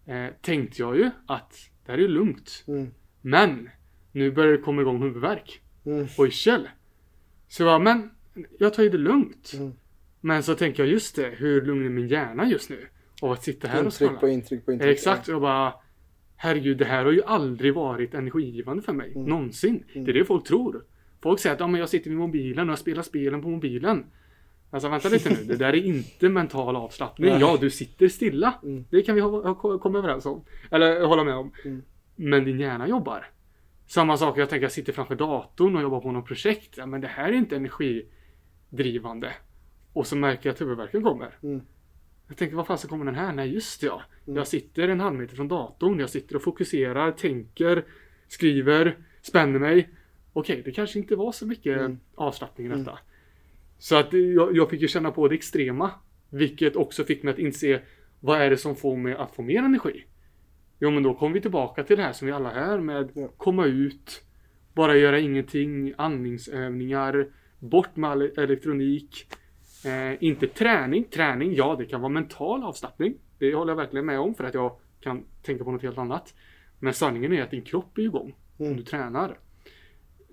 [0.06, 2.64] eh, tänkte jag ju att det här är ju lugnt.
[2.68, 2.92] Mm.
[3.22, 3.70] Men
[4.12, 6.08] nu börjar det komma igång huvudvärk Mm.
[6.18, 6.70] och yrsel.
[7.48, 8.10] Så jag bara, men
[8.60, 9.52] jag tar ju det lugnt.
[9.54, 9.74] Mm.
[10.22, 12.88] Men så tänker jag just det, hur lugn är min hjärna just nu?
[13.22, 14.20] Av att sitta här och Intryck scrolla.
[14.20, 14.92] på intryck på intryck.
[14.92, 15.74] Exakt, och jag bara
[16.44, 19.12] Herregud, det här har ju aldrig varit energigivande för mig.
[19.16, 19.30] Mm.
[19.30, 19.84] Någonsin.
[19.94, 20.06] Mm.
[20.06, 20.84] Det är det folk tror.
[21.22, 24.06] Folk säger att ja, men jag sitter vid mobilen och jag spelar spelen på mobilen.
[24.70, 27.32] Alltså vänta lite nu, det där är inte mental avslappning.
[27.32, 27.40] Nej.
[27.42, 28.54] Ja, du sitter stilla.
[28.64, 28.86] Mm.
[28.90, 30.46] Det kan vi ha, ha, komma överens om.
[30.72, 31.52] Eller hålla med om.
[31.66, 31.82] Mm.
[32.16, 33.26] Men din hjärna jobbar.
[33.88, 36.78] Samma sak, jag tänker jag sitter framför datorn och jobbar på något projekt.
[36.78, 39.32] Ja, men det här är inte energidrivande.
[39.94, 41.38] Och så märker jag att huvudvärken kommer.
[41.44, 41.62] Mm.
[42.34, 43.34] Jag tänker, vad fasen kommer den här?
[43.34, 44.02] Nej, just det ja.
[44.28, 44.38] Mm.
[44.38, 46.00] Jag sitter en halv meter från datorn.
[46.00, 47.86] Jag sitter och fokuserar, tänker,
[48.28, 49.90] skriver, spänner mig.
[50.34, 52.00] Okej, det kanske inte var så mycket Mm.
[52.16, 53.00] avslappning i detta.
[53.78, 55.92] Så att jag, jag fick ju känna på det extrema.
[56.30, 57.82] Vilket också fick mig att inse
[58.20, 60.06] vad är det som får mig att få mer energi?
[60.80, 63.28] Jo men då kommer vi tillbaka till det här som vi alla är med Ja.
[63.38, 64.22] komma ut,
[64.74, 67.28] bara göra ingenting, andningsövningar,
[67.60, 69.28] bort med all elektronik.
[69.86, 71.04] Eh, inte träning.
[71.04, 73.16] Träning, ja det kan vara mental avslappning.
[73.40, 76.34] Det håller jag verkligen med om för att jag kan tänka på något helt annat.
[76.80, 78.78] Men sanningen är att din kropp är igång om Mm.
[78.78, 79.38] du tränar.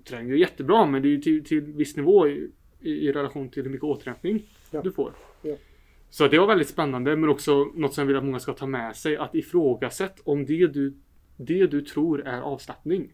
[0.09, 3.63] Träning är jättebra men det är till, till viss nivå i, i, i relation till
[3.63, 4.81] hur mycket återhämtning Ja.
[4.81, 5.13] du får.
[5.41, 5.55] Ja.
[6.09, 8.65] Så det var väldigt spännande men också något som jag vill att många ska ta
[8.67, 9.17] med sig.
[9.17, 10.93] Att ifrågasätta om det du,
[11.37, 13.13] det du tror är avslappning.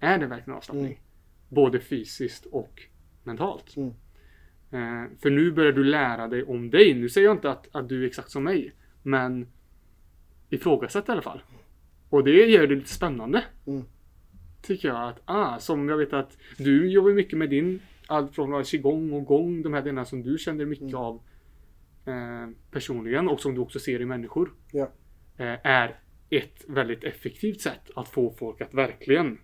[0.00, 0.86] Är det verkligen avslappning?
[0.86, 0.98] Mm.
[1.48, 2.82] Både fysiskt och
[3.24, 3.76] mentalt.
[3.76, 3.94] Mm.
[4.72, 6.94] Eh, för nu börjar du lära dig om dig.
[6.94, 8.72] Nu säger jag inte att, att du är exakt som mig.
[9.02, 9.46] Men
[10.50, 11.42] ifrågasätt i alla fall.
[12.08, 13.44] Och det gör det lite spännande.
[13.66, 13.84] Mm.
[14.62, 18.64] Tycker jag att, ah, som jag vet att du jobbar mycket med din, allt från
[18.64, 20.94] qigong och gong, de här delarna som du känner mycket Mm.
[20.96, 21.20] av
[22.06, 24.52] eh, personligen och som du också ser i människor.
[24.72, 24.90] Ja.
[25.36, 26.00] Eh, är
[26.30, 29.38] ett väldigt effektivt sätt att få folk att verkligen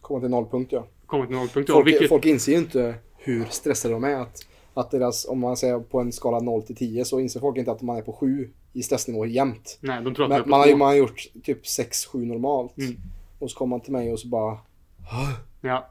[0.00, 0.88] Komma till nollpunkt ja.
[1.06, 1.68] komma till nollpunkt.
[1.68, 4.20] Ja, Folk, vilket, folk inser ju inte hur stressade de är.
[4.20, 7.58] Att, att deras, om man säger på en skala 0 till 10 så inser folk
[7.58, 9.78] inte att man är på 7 i stressnivå jämt.
[9.80, 12.78] nej, de tror att Men man har, man har gjort typ 6-7 normalt.
[12.78, 12.96] Mm.
[13.38, 14.52] Och så kommer man till mig och så bara
[15.00, 15.88] "Åh, Ja,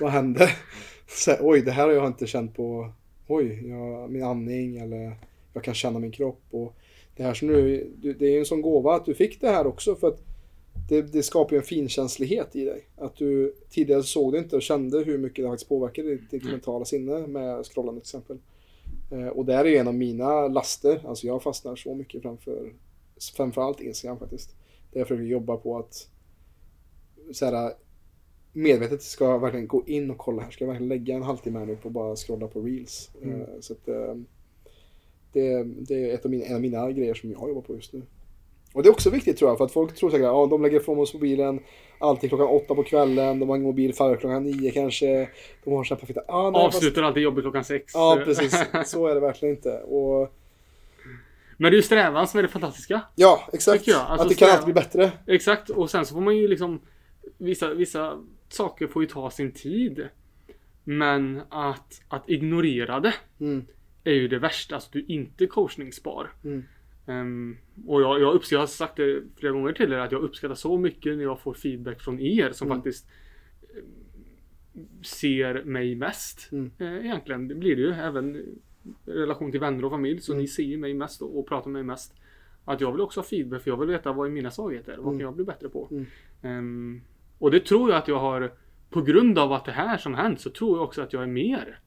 [0.00, 0.48] Vad hände?
[1.08, 2.90] Så, här, oj, det här har jag inte känt på.
[3.26, 5.16] Oj, jag, min andning eller
[5.52, 6.40] jag kan känna min kropp.
[6.50, 6.74] Och
[7.16, 9.48] det här som nu, du- det är ju en sån gåva att du fick det
[9.48, 10.20] här också för att
[10.88, 12.88] det, det skapar ju en finkänslighet i dig.
[12.96, 16.44] Att du tidigare såg det inte och kände hur mycket det faktiskt påverkade ditt, ditt
[16.44, 18.38] mentala sinne med scrollande till exempel.
[19.10, 21.04] Eh, och det här är ju en av mina laster.
[21.06, 22.72] Alltså jag fastnar så mycket framför
[23.36, 24.54] framförallt Instagram faktiskt.
[24.92, 26.08] Där jag försöker jobba på att
[27.32, 27.72] så här,
[28.52, 30.50] medvetet ska jag verkligen gå in och kolla här.
[30.50, 33.10] Ska jag verkligen lägga en halvtimme här nu på att bara scrolla på reels.
[33.22, 33.40] Mm.
[33.40, 34.14] Eh, Så att, eh,
[35.32, 37.92] det, det är ett av mina, en av mina grejer som jag jobbar på just
[37.92, 38.02] nu.
[38.72, 40.62] Och det är också viktigt tror jag, för att folk tror säkert att ja, de
[40.62, 41.60] lägger ifrån oss mobilen
[41.98, 45.28] alltid klockan åtta på kvällen, de har ingen mobil före klockan nio kanske.
[45.64, 46.22] De har så här perfekta...
[46.28, 47.92] Ah, nej, fast, avslutar alltid jobbet klockan sex.
[47.94, 48.64] ja, precis.
[48.86, 49.78] Så är det verkligen inte.
[49.78, 50.34] Och,
[51.56, 53.00] Men det är ju strävan som är det fantastiska.
[53.14, 53.88] ja, exakt.
[53.88, 55.12] Alltså, att det kan alltid bli bättre.
[55.26, 56.80] Exakt, och sen så får man ju liksom
[57.38, 60.08] Vissa, vissa saker får ju ta sin tid.
[60.84, 63.64] Men att, att ignorera det Mm.
[64.04, 64.74] är ju det värsta.
[64.74, 66.30] Alltså du är inte coachningsbar.
[66.44, 66.64] Mm.
[67.06, 67.56] Ehm,
[67.86, 70.54] och jag, jag, uppskattar, jag har sagt det flera gånger till er att jag uppskattar
[70.54, 72.78] så mycket när jag får feedback från er som Mm.
[72.78, 73.08] faktiskt
[73.62, 73.82] eh,
[75.02, 76.48] ser mig mest.
[76.52, 76.70] Mm.
[76.78, 78.58] Eh, egentligen, det blir det ju även i
[79.04, 80.20] relation till vänner och familj.
[80.20, 80.40] Så Mm.
[80.42, 82.14] ni ser ju mig mest och, och pratar med mig mest.
[82.64, 84.96] Att jag vill också ha feedback för jag vill veta vad är mina svagheter.
[84.96, 85.18] Vad Mm.
[85.18, 85.88] kan jag bli bättre på?
[85.90, 86.06] Mm.
[86.42, 87.00] Ehm,
[87.38, 88.52] och det tror jag att jag har
[88.90, 91.26] på grund av att det här som hänt så tror jag också att jag är
[91.26, 91.80] mer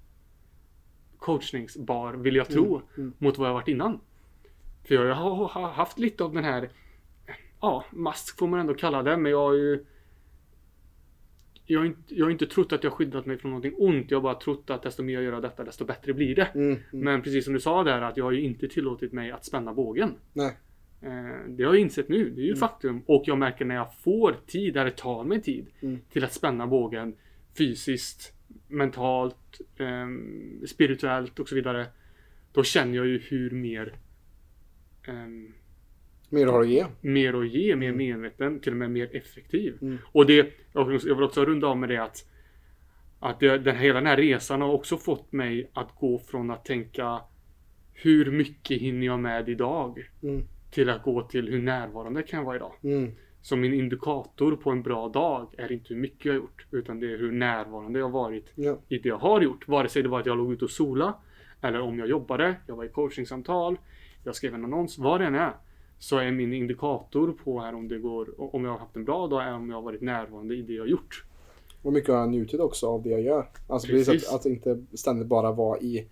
[1.18, 2.82] coachningsbar vill jag tro Mm.
[2.98, 3.14] Mm.
[3.18, 4.00] mot vad jag varit innan.
[4.84, 6.70] För jag har haft lite av den här
[7.62, 9.86] Ja, mask får man ändå kalla det men jag har ju
[11.66, 14.12] jag har, inte, jag har inte trott att jag skyddat mig från någonting ont.
[14.12, 16.46] Jag har bara trott att desto mer jag gör av detta desto bättre blir det.
[16.56, 16.68] Mm.
[16.70, 16.80] Mm.
[16.92, 19.74] Men precis som du sa där att jag har ju inte tillåtit mig att spänna
[19.74, 20.14] bågen.
[20.34, 20.58] Nej.
[21.02, 21.10] Eh,
[21.50, 22.30] Det har jag insett nu.
[22.30, 23.02] Det är ju ett faktum.
[23.06, 26.00] Och jag märker när jag får tid, eller tar mig tid Mm.
[26.10, 27.16] till att spänna bågen
[27.58, 28.34] fysiskt,
[28.68, 31.86] mentalt, ehm, spirituellt och så vidare.
[32.54, 33.94] Då känner jag ju hur mer
[35.08, 35.54] ehm,
[36.30, 36.86] Mer har att ge.
[37.02, 39.78] mer att ge, mer medveten, till och med mer effektiv.
[39.82, 39.98] Mm.
[40.12, 42.28] Och det, jag vill också- jag vill också runda av med det att
[43.24, 46.66] att det, den, hela den här resan har också fått mig att gå från att
[46.66, 47.20] tänka
[47.94, 50.10] hur mycket hinner jag med idag?
[50.24, 50.44] Mm.
[50.72, 52.74] Till att gå till hur närvarande kan jag vara idag.
[52.84, 53.12] Mm.
[53.42, 57.00] Så min indikator på en bra dag är inte hur mycket jag har gjort utan
[57.00, 58.80] det är hur närvarande jag har varit Ja.
[58.90, 59.68] i det jag har gjort.
[59.68, 61.14] Vare sig det var att jag låg ute och sola
[61.62, 63.78] eller om jag jobbade, jag var i coachingsamtal,
[64.24, 65.54] jag skrev en annons, vad det än är.
[66.00, 69.28] Så är min indikator på här om det går, om jag har haft en bra
[69.28, 71.26] dag, är om jag har varit närvarande i det jag har gjort.
[71.82, 73.48] Och mycket har jag njutit också av det jag gör.
[73.68, 74.30] Alltså precis, Precis.
[74.30, 76.08] att, att inte ständigt bara vara i...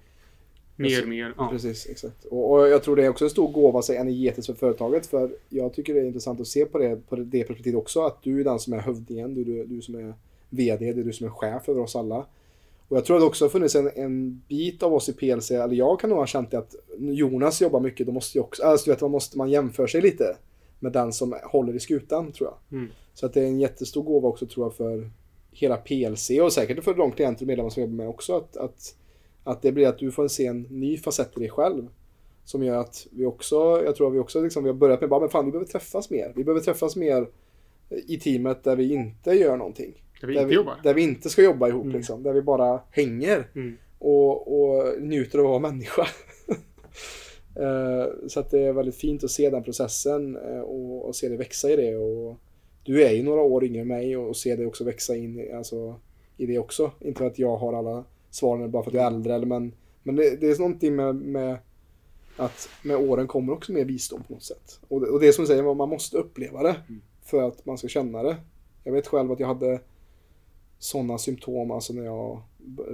[0.76, 1.34] Mer, Alltså, mer.
[1.38, 1.50] Ja.
[1.52, 2.26] Precis, exakt.
[2.26, 5.08] Och, och jag tror det är också en stor gåva sig energetiskt för företaget.
[5.08, 8.02] För jag tycker det är intressant att se på det, på det perspektivet också.
[8.02, 10.14] Att du är den som är hövdingen, du, du, du som är
[10.50, 12.26] VD, det är du som är chef över oss alla.
[12.90, 15.52] Och jag tror att det också har funnits en, en bit av oss i PLC,
[15.52, 18.64] eller jag kan nog ha känt det att Jonas jobbar mycket, då måste jag också,
[18.64, 20.38] alltså du vet, man måste, man jämför sig lite
[20.80, 22.80] med den som håller i skutan tror jag.
[22.80, 22.92] Mm.
[23.14, 25.12] Så att det är en jättestor gåva också tror jag för
[25.52, 28.96] hela PLC och säkert för de klienter och medlemmar som jobbar med också att, att,
[29.44, 31.88] att det blir att du får se en ny facett i dig själv.
[32.46, 33.56] Som gör att vi också,
[33.86, 35.72] jag tror att vi också liksom, vi har börjat med bara, men fan vi behöver
[35.72, 36.34] träffas mer.
[36.36, 37.28] Vi behöver träffas mer
[37.90, 40.04] i teamet där vi inte gör någonting.
[40.22, 40.76] Där vi där, inte vi, jobbar.
[40.84, 41.96] där vi inte ska jobba ihop Mm.
[41.98, 42.24] liksom.
[42.24, 43.78] Där vi bara hänger Mm.
[44.00, 46.08] och, och njuter av att vara människa.
[47.56, 51.30] Eh, så att det är väldigt fint att se den processen eh, och, och se
[51.30, 51.96] det växa i det.
[51.98, 52.36] Och
[52.84, 55.40] du är ju några år yngre än mig och, och se det också växa in
[55.40, 55.96] i- alltså,
[56.38, 56.92] i det också.
[57.00, 59.72] Inte att jag har alla svaren bara för att jag är äldre, eller, men,
[60.04, 61.58] men det, det är någonting med, med
[62.38, 64.80] att med åren kommer också mer visdom på något sätt.
[64.88, 66.76] Och det, och det är som du säger, man måste uppleva det
[67.26, 68.36] för att man ska känna det.
[68.84, 69.80] Jag vet själv att jag hade
[70.80, 72.42] sådana symptom alltså när jag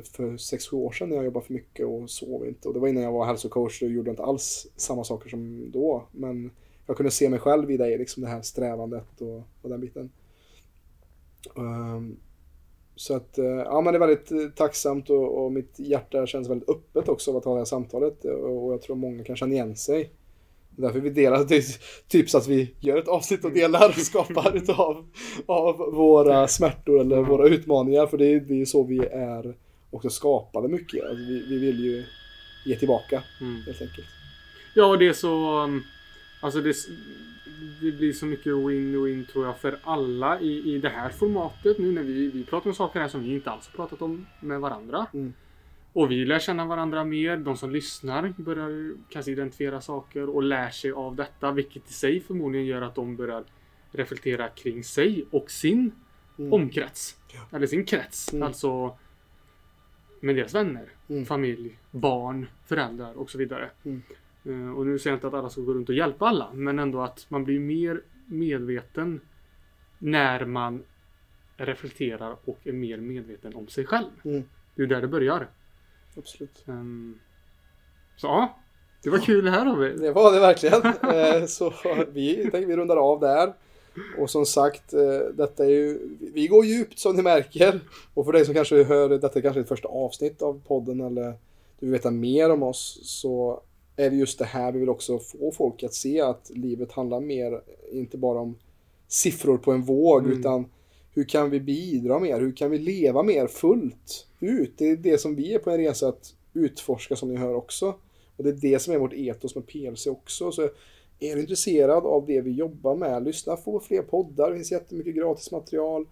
[0.04, 2.68] för 6-7 år sedan när jag jobbade för mycket och sov inte.
[2.68, 6.04] Och det var innan jag var hälsocoach och gjorde inte alls samma saker som då.
[6.12, 6.52] Men
[6.86, 10.10] jag kunde se mig själv i det, liksom det här strävandet och, och den biten.
[11.56, 12.18] Um,
[12.96, 16.50] så att, eh, ja men det är väldigt eh, tacksamt och, och mitt hjärta känns
[16.50, 18.26] väldigt öppet också av att ha det här samtalet.
[18.26, 20.12] Och, och jag tror många kan känna igen sig.
[20.78, 21.66] Därför vi delar typ,
[22.08, 25.06] typ så att vi gör ett avsnitt och delar och skapar utav
[25.46, 28.08] av våra smärtor eller våra utmaningar.
[28.08, 29.56] För det är, det är så vi är
[29.92, 31.04] också skapade mycket.
[31.04, 32.04] Alltså vi, vi vill ju
[32.66, 33.62] ge tillbaka Mm.
[33.66, 34.08] helt enkelt.
[34.76, 35.64] Ja, och det är så...
[35.64, 35.84] um,
[36.42, 36.76] Alltså det,
[37.82, 41.92] det blir så mycket win-win tror jag för alla i, i det här formatet nu
[41.92, 44.60] när vi, vi pratar om saker här som vi inte alls har pratat om med
[44.60, 45.06] varandra.
[45.14, 45.34] Mm.
[45.96, 47.38] Och vi lär känna varandra mer.
[47.38, 51.52] De som lyssnar börjar kanske identifiera saker och lär sig av detta.
[51.52, 53.44] Vilket i sig förmodligen gör att de börjar
[53.92, 55.92] reflektera kring sig och sin
[56.40, 56.54] Mm.
[56.54, 57.18] omkrets.
[57.52, 58.34] Eller sin krets.
[58.34, 58.44] Mm.
[58.48, 58.98] Alltså
[60.20, 61.26] med deras vänner, Mm.
[61.26, 63.70] familj, barn, föräldrar och så vidare.
[63.84, 64.02] Mm.
[64.46, 66.80] Eh, Och nu säger jag inte att alla ska gå runt och hjälpa alla, men
[66.80, 69.20] ändå att man blir mer medveten
[69.98, 70.84] när man
[71.58, 74.10] reflekterar och är mer medveten om sig själv.
[74.24, 74.44] Mm.
[74.76, 75.48] Det är där det börjar.
[76.18, 76.64] Absolut.
[76.68, 77.20] Ehm,
[78.18, 78.56] Så ja,
[79.04, 79.90] det var kul här har vi.
[79.94, 80.82] Det var det verkligen.
[81.16, 81.74] Eh, Så
[82.14, 83.54] vi tänker vi rundar av där.
[84.20, 86.00] Och som sagt, eh, detta är ju,
[86.34, 87.80] vi går djupt som ni märker.
[88.14, 91.24] Och för dig som kanske hör, detta är kanske ett första avsnitt av podden eller
[91.80, 93.62] du vill veta mer om oss så
[93.96, 97.20] är det just det här vi vill också få folk att se att livet handlar
[97.20, 97.62] mer,
[97.92, 98.56] inte bara om
[99.08, 100.40] siffror på en våg Mm.
[100.40, 100.66] utan
[101.14, 102.40] hur kan vi bidra mer?
[102.40, 104.74] Hur kan vi leva mer fullt ut?
[104.78, 107.96] Det är det som vi är på en resa att utforska som ni hör också.
[108.38, 110.52] Och det är det som är vårt etos med PLC också.
[110.52, 110.62] Så
[111.20, 114.50] är du intresserad av det vi jobbar med, lyssna på fler poddar.
[114.50, 116.08] Det finns jättemycket gratis material.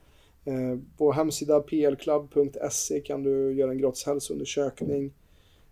[0.46, 5.14] Eh, På hemsida plclub.se kan du göra en gratis hälsoundersökning.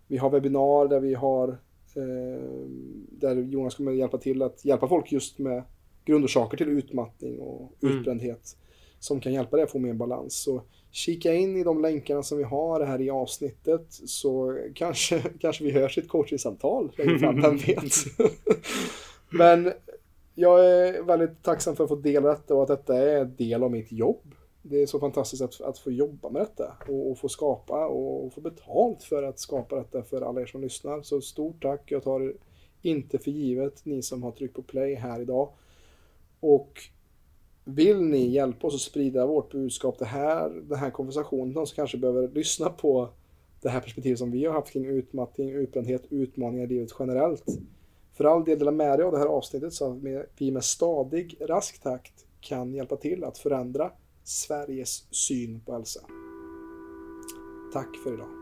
[0.06, 1.48] Vi har webbinar där vi har
[1.96, 2.42] eh,
[3.10, 5.62] där Jonas kommer hjälpa till att hjälpa folk just med
[6.04, 7.98] grundorsaker till utmattning och Mm.
[7.98, 8.56] utbrändhet
[8.98, 10.34] som kan hjälpa dig att få mer balans.
[10.42, 15.64] Så kika in i de länkarna som vi har här i avsnittet så kanske, kanske
[15.64, 17.92] vi hörs i ett coachingsamtal längre fram, vem vet.
[19.30, 19.72] Men
[20.34, 23.62] jag är väldigt tacksam för att få dela detta och att detta är en del
[23.62, 24.34] av mitt jobb.
[24.62, 28.32] Det är så fantastiskt att, att få jobba med detta och, och få skapa och
[28.32, 31.02] få betalt för att skapa detta för alla er som lyssnar.
[31.02, 31.92] Så stort tack.
[31.92, 32.34] Jag tar
[32.82, 35.48] inte för givet, ni som har tryckt på play här idag.
[36.40, 36.80] Och
[37.64, 41.76] vill ni hjälpa oss att sprida vårt budskap, det här, den här konversationen, de som
[41.76, 43.08] kanske behöver lyssna på
[43.60, 47.44] det här perspektivet som vi har haft kring utmattning, utbrändhet, utmaningar i livet generellt.
[48.12, 49.98] För all del dela med dig av det här avsnittet så att
[50.38, 53.90] vi med stadig, rask takt kan hjälpa till att förändra
[54.24, 56.00] Sveriges syn på hälsa.
[57.72, 58.41] Tack för idag.